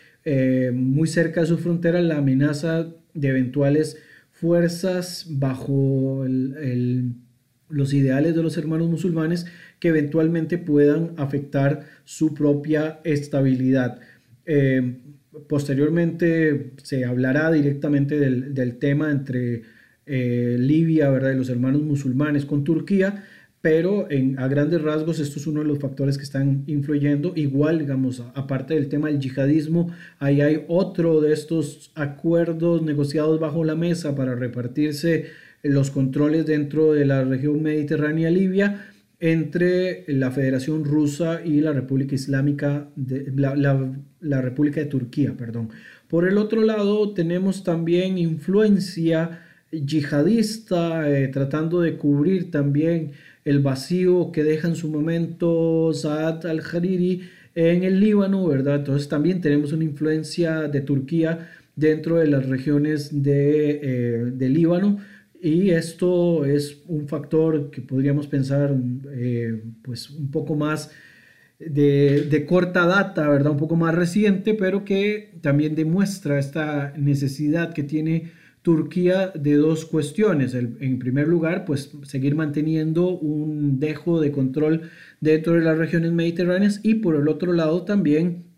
muy 0.72 1.08
cerca 1.08 1.42
de 1.42 1.48
su 1.48 1.58
frontera 1.58 2.00
la 2.00 2.16
amenaza 2.16 2.86
de 3.12 3.28
eventuales 3.28 3.98
fuerzas 4.30 5.26
bajo 5.28 6.24
los 7.68 7.92
ideales 7.92 8.34
de 8.34 8.42
los 8.42 8.56
hermanos 8.56 8.88
musulmanes 8.88 9.44
que 9.78 9.88
eventualmente 9.88 10.56
puedan 10.56 11.12
afectar 11.18 11.84
su 12.04 12.32
propia 12.32 13.00
estabilidad. 13.04 14.00
Eh, 14.46 15.00
posteriormente 15.48 16.72
se 16.82 17.04
hablará 17.04 17.50
directamente 17.52 18.18
del, 18.18 18.78
tema 18.78 19.10
entre 19.10 19.62
eh, 20.06 20.56
Libia 20.58 21.10
¿verdad? 21.10 21.32
y 21.32 21.36
los 21.36 21.48
hermanos 21.48 21.82
musulmanes 21.82 22.44
con 22.44 22.64
Turquía, 22.64 23.24
pero 23.60 24.08
a 24.38 24.48
grandes 24.48 24.82
rasgos 24.82 25.20
esto 25.20 25.38
es 25.38 25.46
uno 25.46 25.60
de 25.60 25.66
los 25.66 25.78
factores 25.78 26.18
que 26.18 26.24
están 26.24 26.64
influyendo. 26.66 27.32
Igual, 27.36 27.78
digamos, 27.78 28.20
aparte 28.34 28.74
del 28.74 28.88
tema 28.88 29.08
del 29.08 29.20
yihadismo, 29.20 29.92
ahí 30.18 30.40
hay 30.40 30.64
otro 30.66 31.20
de 31.20 31.32
estos 31.32 31.92
acuerdos 31.94 32.82
negociados 32.82 33.38
bajo 33.38 33.62
la 33.62 33.76
mesa 33.76 34.16
para 34.16 34.34
repartirse 34.34 35.26
los 35.62 35.92
controles 35.92 36.44
dentro 36.44 36.92
de 36.92 37.04
la 37.04 37.22
región 37.22 37.62
mediterránea 37.62 38.30
libia 38.30 38.88
entre 39.22 40.04
la 40.08 40.32
Federación 40.32 40.84
Rusa 40.84 41.42
y 41.44 41.60
la 41.60 41.72
República 41.72 42.16
Islámica, 42.16 42.88
de, 42.96 43.32
la, 43.36 44.42
República 44.42 44.80
de 44.80 44.86
Turquía, 44.86 45.36
perdón. 45.36 45.70
Por 46.08 46.26
el 46.26 46.38
otro 46.38 46.62
lado, 46.62 47.14
tenemos 47.14 47.62
también 47.62 48.18
influencia 48.18 49.40
yihadista, 49.72 51.11
eh, 51.11 51.28
tratando 51.28 51.80
de 51.80 51.96
cubrir 51.96 52.50
también 52.50 53.12
el 53.44 53.61
vacío 53.61 54.30
que 54.30 54.44
deja 54.44 54.68
en 54.68 54.76
su 54.76 54.88
momento 54.90 55.92
Saad 55.94 56.46
al-Hariri 56.46 57.22
en 57.54 57.82
el 57.82 57.98
Líbano, 57.98 58.46
¿verdad? 58.46 58.76
Entonces 58.76 59.08
también 59.08 59.40
tenemos 59.40 59.72
una 59.72 59.85
influencia 59.85 60.68
de 60.68 60.80
Turquía 60.80 61.50
dentro 61.74 62.16
de 62.16 62.26
las 62.26 62.46
regiones 62.46 63.22
de, 63.22 63.80
eh, 63.82 64.48
Líbano. 64.48 64.98
Y 65.40 65.70
esto 65.70 66.44
es 66.44 66.82
un 66.87 67.08
factor 67.08 67.70
que 67.70 67.82
podríamos 67.82 68.28
pensar 68.28 68.74
eh, 69.12 69.61
pues 69.82 70.08
un 70.11 70.30
poco 70.30 70.54
más 70.54 70.92
de, 71.58 72.26
de, 72.30 72.46
corta 72.46 72.87
data, 72.87 73.28
¿verdad? 73.28 73.52
Un 73.52 73.58
poco 73.58 73.74
más 73.74 73.94
reciente, 73.94 74.54
pero 74.54 74.85
que 74.85 75.32
también 75.40 75.74
demuestra 75.74 76.38
esta 76.38 76.92
necesidad 76.96 77.72
que 77.72 77.82
tiene 77.82 78.30
Turquía 78.62 79.33
de 79.35 79.55
dos 79.55 79.85
cuestiones. 79.85 80.55
en 80.55 80.98
primer 80.98 81.29
lugar, 81.29 81.64
pues 81.64 81.90
seguir 82.05 82.35
manteniendo 82.35 83.09
un 83.11 83.81
dejo 83.81 84.20
de 84.20 84.33
control 84.33 84.90
dentro 85.20 85.55
de 85.55 85.61
las 85.61 85.79
regiones 85.79 86.12
mediterráneas 86.12 86.81
y 86.83 86.94
por 86.94 87.16
el 87.16 87.29
otro 87.29 87.53
lado 87.53 87.83
también 87.85 88.53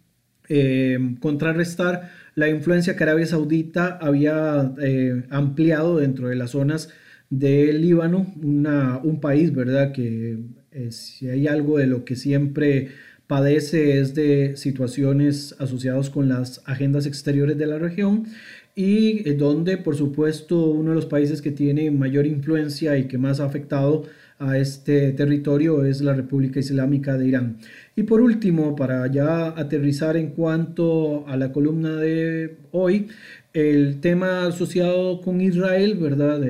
eh, 0.48 0.98
contrarrestar 1.20 2.10
la 2.34 2.48
influencia 2.48 2.96
que 2.96 3.04
Arabia 3.04 3.26
Saudita 3.26 3.98
había 4.00 4.74
eh, 4.78 5.24
ampliado 5.30 5.98
dentro 5.98 6.28
de 6.28 6.36
las 6.36 6.50
zonas 6.50 6.90
del 7.30 7.80
Líbano, 7.80 8.32
un 8.42 9.18
país, 9.20 9.54
¿verdad? 9.54 9.92
Que 9.92 10.38
eh, 10.72 10.92
si 10.92 11.28
hay 11.28 11.46
algo 11.48 11.78
de 11.78 11.86
lo 11.86 12.04
que 12.04 12.16
siempre 12.16 12.88
padece 13.26 13.98
es 14.00 14.14
de 14.14 14.56
situaciones 14.56 15.54
asociadas 15.58 16.10
con 16.10 16.28
las 16.28 16.60
agendas 16.66 17.06
exteriores 17.06 17.56
de 17.56 17.66
la 17.66 17.78
región 17.78 18.26
y 18.74 19.28
eh, 19.28 19.34
donde 19.34 19.76
por 19.78 19.96
supuesto 19.96 20.66
uno 20.66 20.90
de 20.90 20.96
los 20.96 21.06
países 21.06 21.40
que 21.42 21.50
tiene 21.50 21.90
mayor 21.90 22.26
influencia 22.26 22.96
y 22.98 23.06
que 23.06 23.18
más 23.18 23.40
ha 23.40 23.44
afectado 23.46 24.04
a 24.38 24.58
este 24.58 25.12
territorio 25.12 25.84
es 25.84 26.00
la 26.00 26.12
República 26.14 26.58
Islámica 26.60 27.16
de 27.16 27.28
Irán. 27.28 27.58
Y 27.96 28.02
por 28.02 28.20
último, 28.20 28.74
para 28.74 29.06
ya 29.06 29.48
aterrizar 29.48 30.16
en 30.16 30.30
cuanto 30.30 31.26
a 31.28 31.36
la 31.36 31.52
columna 31.52 31.96
de 31.96 32.56
hoy, 32.72 33.08
el 33.52 34.00
tema 34.00 34.46
asociado 34.46 35.20
con 35.20 35.40
Israel, 35.40 35.96
¿verdad? 36.00 36.40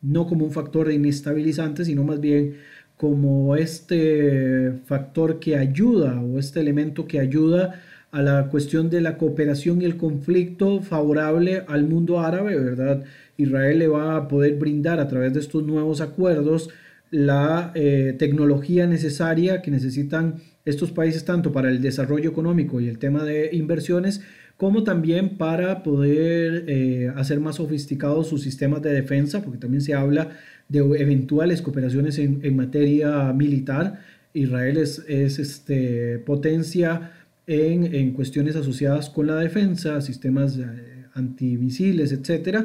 no 0.00 0.26
como 0.26 0.46
un 0.46 0.52
factor 0.52 0.90
inestabilizante, 0.90 1.84
sino 1.84 2.04
más 2.04 2.20
bien 2.20 2.56
como 2.96 3.54
este 3.56 4.72
factor 4.86 5.38
que 5.38 5.56
ayuda 5.56 6.20
o 6.20 6.38
este 6.38 6.60
elemento 6.60 7.06
que 7.06 7.20
ayuda 7.20 7.80
a 8.10 8.22
la 8.22 8.48
cuestión 8.48 8.88
de 8.90 9.00
la 9.00 9.18
cooperación 9.18 9.82
y 9.82 9.84
el 9.84 9.96
conflicto 9.96 10.80
favorable 10.80 11.64
al 11.68 11.86
mundo 11.86 12.20
árabe, 12.20 12.58
¿verdad? 12.58 13.04
Israel 13.36 13.78
le 13.78 13.88
va 13.88 14.16
a 14.16 14.28
poder 14.28 14.54
brindar 14.54 14.98
a 14.98 15.08
través 15.08 15.34
de 15.34 15.40
estos 15.40 15.62
nuevos 15.62 16.00
acuerdos 16.00 16.70
la 17.10 17.72
eh, 17.74 18.14
tecnología 18.18 18.86
necesaria 18.86 19.62
que 19.62 19.70
necesitan 19.70 20.36
estos 20.64 20.90
países 20.90 21.24
tanto 21.24 21.52
para 21.52 21.70
el 21.70 21.80
desarrollo 21.80 22.28
económico 22.28 22.80
y 22.80 22.88
el 22.88 22.98
tema 22.98 23.24
de 23.24 23.50
inversiones, 23.52 24.22
como 24.56 24.84
también 24.84 25.38
para 25.38 25.82
poder 25.82 26.64
eh, 26.66 27.12
hacer 27.14 27.40
más 27.40 27.56
sofisticados 27.56 28.28
sus 28.28 28.42
sistemas 28.42 28.82
de 28.82 28.92
defensa, 28.92 29.42
porque 29.42 29.58
también 29.58 29.80
se 29.80 29.94
habla 29.94 30.30
de 30.68 30.80
eventuales 30.80 31.62
cooperaciones 31.62 32.18
en, 32.18 32.40
en 32.42 32.56
materia 32.56 33.32
militar. 33.32 34.00
Israel 34.34 34.76
es, 34.76 35.04
es 35.08 35.38
este, 35.38 36.18
potencia 36.18 37.12
en, 37.48 38.12
cuestiones 38.12 38.56
asociadas 38.56 39.08
con 39.08 39.26
la 39.26 39.36
defensa, 39.36 40.00
sistemas 40.02 40.58
eh, 40.58 41.06
antimisiles, 41.14 42.12
etc. 42.12 42.58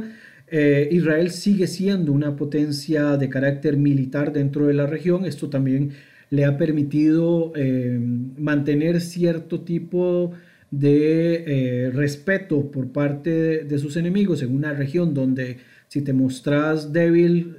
Eh, 0.48 0.90
Israel 0.92 1.32
sigue 1.32 1.68
siendo 1.68 2.12
una 2.12 2.36
potencia 2.36 3.16
de 3.16 3.30
carácter 3.30 3.78
militar 3.78 4.34
dentro 4.34 4.68
de 4.68 4.74
la 4.74 4.86
región. 4.86 5.26
Esto 5.26 5.50
también 5.50 5.92
le 6.30 6.44
ha 6.44 6.58
permitido 6.58 7.54
eh, 7.56 7.98
mantener 8.38 9.00
cierto 9.00 9.62
tipo 9.62 10.34
de 10.70 11.92
respeto 11.94 12.72
por 12.72 12.92
parte 12.92 13.64
de, 13.64 13.78
sus 13.78 13.96
enemigos 13.96 14.42
en 14.42 14.56
una 14.56 14.74
región 14.74 15.14
donde 15.14 15.58
si 15.88 16.02
te 16.02 16.14
mostras 16.14 16.92
débil, 16.92 17.58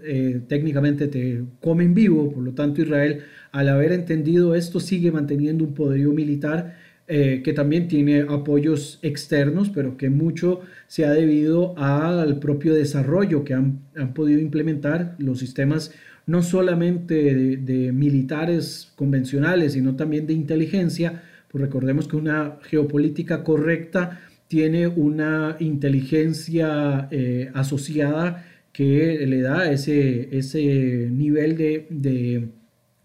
técnicamente 0.48 1.06
te 1.06 1.44
comen 1.60 1.94
vivo. 1.94 2.32
Por 2.32 2.42
lo 2.42 2.54
tanto, 2.54 2.82
Israel, 2.82 3.20
al 3.52 3.68
haber 3.68 3.92
entendido 3.92 4.56
esto, 4.56 4.80
sigue 4.80 5.12
manteniendo 5.12 5.62
un 5.62 5.74
poderío 5.74 6.10
militar 6.10 6.74
eh, 7.06 7.42
que 7.44 7.52
también 7.52 7.86
tiene 7.86 8.20
apoyos 8.22 8.98
externos, 9.02 9.68
pero 9.68 9.98
que 9.98 10.08
mucho 10.08 10.62
se 10.86 11.04
ha 11.04 11.10
debido 11.10 11.78
al 11.78 12.38
propio 12.38 12.72
desarrollo 12.72 13.44
que 13.44 13.52
han, 13.52 13.82
podido 14.14 14.40
implementar 14.40 15.14
los 15.18 15.38
sistemas 15.38 15.92
no 16.26 16.42
solamente 16.42 17.56
de, 17.58 17.92
militares 17.92 18.90
convencionales, 18.96 19.74
sino 19.74 19.96
también 19.96 20.26
de 20.26 20.32
inteligencia. 20.32 21.22
Pues 21.52 21.62
recordemos 21.62 22.08
que 22.08 22.16
una 22.16 22.56
geopolítica 22.62 23.44
correcta 23.44 24.22
tiene 24.48 24.86
una 24.86 25.56
inteligencia 25.60 27.08
eh, 27.10 27.50
asociada 27.52 28.46
que 28.72 29.26
le 29.26 29.42
da 29.42 29.70
ese, 29.70 30.36
ese 30.36 31.10
nivel 31.12 31.58
de, 31.58 32.48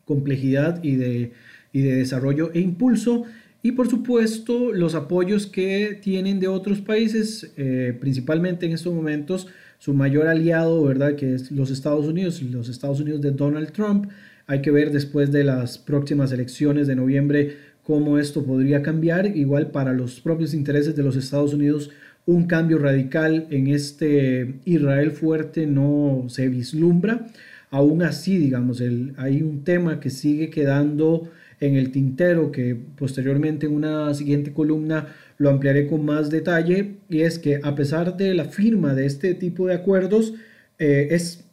complejidad 0.06 0.82
y 0.84 0.96
de, 0.96 1.32
y 1.74 1.82
de 1.82 1.96
desarrollo 1.96 2.52
e 2.54 2.62
impulso 2.62 3.26
y 3.62 3.74
por 3.74 3.90
supuesto, 3.90 4.72
los 4.74 4.96
apoyos 4.96 5.46
que 5.46 6.00
tienen 6.02 6.40
de 6.40 6.48
otros 6.48 6.80
países, 6.80 7.52
eh, 7.58 7.98
principalmente 8.00 8.66
en 8.66 8.72
estos 8.72 8.94
momentos, 8.94 9.48
su 9.80 9.94
mayor 9.94 10.28
aliado, 10.28 10.84
¿verdad? 10.84 11.16
Que 11.16 11.34
es 11.34 11.52
los 11.52 11.70
Estados 11.70 12.06
Unidos, 12.08 12.42
los 12.42 12.70
Estados 12.70 13.02
Unidos 13.02 13.22
de 13.22 13.32
Donald 13.32 13.72
Trump. 13.72 14.10
Hay 14.48 14.62
que 14.62 14.72
ver 14.72 14.92
después 14.92 15.32
de 15.32 15.44
las 15.44 15.78
próximas 15.78 16.32
elecciones 16.32 16.88
de 16.88 16.96
noviembre 16.96 17.58
cómo 17.84 18.18
esto 18.18 18.46
podría 18.46 18.82
cambiar. 18.82 19.36
Igual 19.36 19.72
para 19.72 19.94
los 19.94 20.22
propios 20.22 20.54
intereses 20.54 20.96
de 20.96 21.04
los 21.04 21.18
Estados 21.18 21.54
Unidos, 21.54 21.92
un 22.26 22.46
cambio 22.46 22.78
radical 22.78 23.48
en 23.50 23.68
este 23.68 24.56
Israel 24.66 25.12
fuerte 25.12 25.68
no 25.68 26.26
se 26.30 26.48
vislumbra. 26.48 27.28
Aún 27.72 28.02
así, 28.02 28.38
digamos, 28.38 28.82
el, 28.82 29.14
hay 29.18 29.42
un 29.42 29.64
tema 29.64 30.00
que 30.00 30.10
sigue 30.10 30.50
quedando 30.50 31.30
en 31.60 31.76
el 31.76 31.92
tintero 31.92 32.52
que 32.52 32.76
posteriormente 32.76 33.68
en 33.68 33.74
una 33.74 34.14
siguiente 34.14 34.54
columna 34.54 35.08
lo 35.38 35.50
ampliaré 35.50 35.88
con 35.88 36.06
más 36.06 36.30
detalle 36.30 36.96
y 37.10 37.22
es 37.22 37.38
que 37.38 37.60
a 37.64 37.76
pesar 37.76 38.18
de 38.18 38.34
la 38.34 38.46
firma 38.46 38.94
de 38.94 39.06
este 39.06 39.34
tipo 39.34 39.68
de 39.68 39.76
acuerdos 39.76 40.34
eh, 40.80 41.10
es 41.12 41.46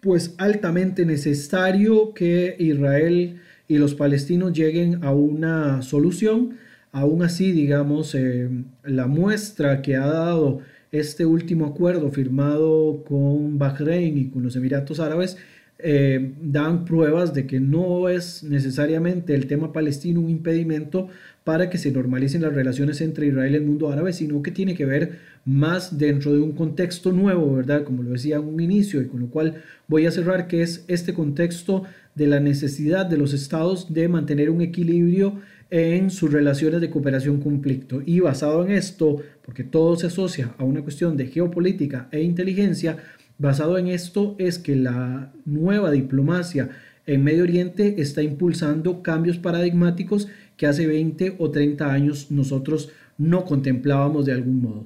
pues 0.00 0.34
altamente 0.38 1.04
necesario 1.04 2.14
que 2.14 2.54
Israel 2.58 3.40
y 3.66 3.78
los 3.78 3.94
palestinos 3.94 4.52
lleguen 4.52 5.02
a 5.02 5.12
una 5.12 5.82
solución. 5.82 6.58
Aún 6.92 7.22
así, 7.22 7.50
digamos, 7.52 8.14
eh, 8.14 8.48
la 8.84 9.06
muestra 9.06 9.82
que 9.82 9.96
ha 9.96 10.06
dado 10.06 10.60
este 10.92 11.26
último 11.26 11.66
acuerdo 11.66 12.10
firmado 12.10 13.04
con 13.04 13.58
Bahrein 13.58 14.16
y 14.16 14.28
con 14.28 14.42
los 14.44 14.54
Emiratos 14.54 15.00
Árabes 15.00 15.36
eh, 15.78 16.32
dan 16.40 16.84
pruebas 16.84 17.34
de 17.34 17.46
que 17.46 17.60
no 17.60 18.08
es 18.08 18.42
necesariamente 18.42 19.34
el 19.34 19.46
tema 19.46 19.72
palestino 19.72 20.20
un 20.20 20.30
impedimento 20.30 21.08
para 21.44 21.68
que 21.68 21.78
se 21.78 21.92
normalicen 21.92 22.42
las 22.42 22.54
relaciones 22.54 23.00
entre 23.00 23.26
Israel 23.26 23.52
y 23.52 23.56
el 23.56 23.64
mundo 23.64 23.92
árabe, 23.92 24.12
sino 24.12 24.42
que 24.42 24.50
tiene 24.50 24.74
que 24.74 24.86
ver 24.86 25.18
más 25.44 25.96
dentro 25.98 26.32
de 26.32 26.40
un 26.40 26.52
contexto 26.52 27.12
nuevo, 27.12 27.54
¿verdad? 27.54 27.84
Como 27.84 28.02
lo 28.02 28.10
decía 28.10 28.36
en 28.36 28.44
un 28.44 28.60
inicio 28.60 29.00
y 29.00 29.06
con 29.06 29.20
lo 29.20 29.28
cual 29.28 29.62
voy 29.86 30.06
a 30.06 30.10
cerrar, 30.10 30.48
que 30.48 30.62
es 30.62 30.84
este 30.88 31.14
contexto 31.14 31.84
de 32.14 32.26
la 32.26 32.40
necesidad 32.40 33.06
de 33.06 33.18
los 33.18 33.32
estados 33.32 33.92
de 33.92 34.08
mantener 34.08 34.50
un 34.50 34.62
equilibrio 34.62 35.40
en 35.70 36.10
sus 36.10 36.32
relaciones 36.32 36.80
de 36.80 36.90
cooperación-conflicto. 36.90 38.02
Y 38.04 38.20
basado 38.20 38.64
en 38.64 38.72
esto, 38.72 39.22
porque 39.44 39.64
todo 39.64 39.96
se 39.96 40.06
asocia 40.06 40.54
a 40.58 40.64
una 40.64 40.82
cuestión 40.82 41.16
de 41.16 41.26
geopolítica 41.26 42.08
e 42.10 42.22
inteligencia, 42.22 42.96
Basado 43.38 43.76
en 43.76 43.88
esto 43.88 44.34
es 44.38 44.58
que 44.58 44.76
la 44.76 45.32
nueva 45.44 45.90
diplomacia 45.90 46.70
en 47.06 47.22
Medio 47.22 47.42
Oriente 47.42 47.96
está 47.98 48.22
impulsando 48.22 49.02
cambios 49.02 49.36
paradigmáticos 49.36 50.28
que 50.56 50.66
hace 50.66 50.86
20 50.86 51.36
o 51.38 51.50
30 51.50 51.92
años 51.92 52.30
nosotros 52.30 52.90
no 53.18 53.44
contemplábamos 53.44 54.24
de 54.24 54.32
algún 54.32 54.62
modo. 54.62 54.84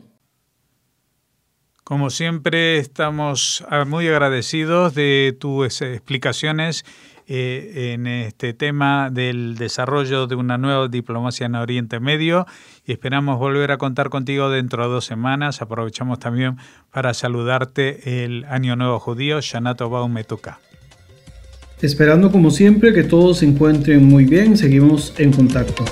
Como 1.84 2.10
siempre, 2.10 2.78
estamos 2.78 3.64
muy 3.86 4.06
agradecidos 4.06 4.94
de 4.94 5.36
tus 5.38 5.82
explicaciones 5.82 6.84
eh, 7.33 7.93
en 7.93 8.09
este 8.09 8.55
tema 8.55 9.09
del 9.09 9.55
desarrollo 9.55 10.27
de 10.27 10.35
una 10.35 10.59
nueva 10.59 10.88
diplomacia 10.88 11.47
en 11.47 11.55
Oriente 11.55 12.01
Medio 12.01 12.45
y 12.85 12.90
esperamos 12.90 13.38
volver 13.38 13.71
a 13.71 13.79
contar 13.79 14.11
contigo 14.11 14.51
dentro 14.51 14.83
de 14.83 14.88
dos 14.88 15.05
semanas. 15.05 15.62
Aprovechamos 15.62 16.19
también 16.19 16.57
para 16.90 17.14
saludarte 17.14 18.25
el 18.25 18.47
Año 18.47 18.75
Nuevo 18.75 18.99
Judío, 18.99 19.40
Shanato 19.40 19.88
Baumetuka. 19.88 20.59
Esperando 21.81 22.33
como 22.33 22.51
siempre 22.51 22.93
que 22.93 23.05
todos 23.05 23.38
se 23.38 23.47
encuentren 23.47 24.05
muy 24.05 24.25
bien, 24.25 24.57
seguimos 24.57 25.14
en 25.16 25.33
contacto. 25.33 25.85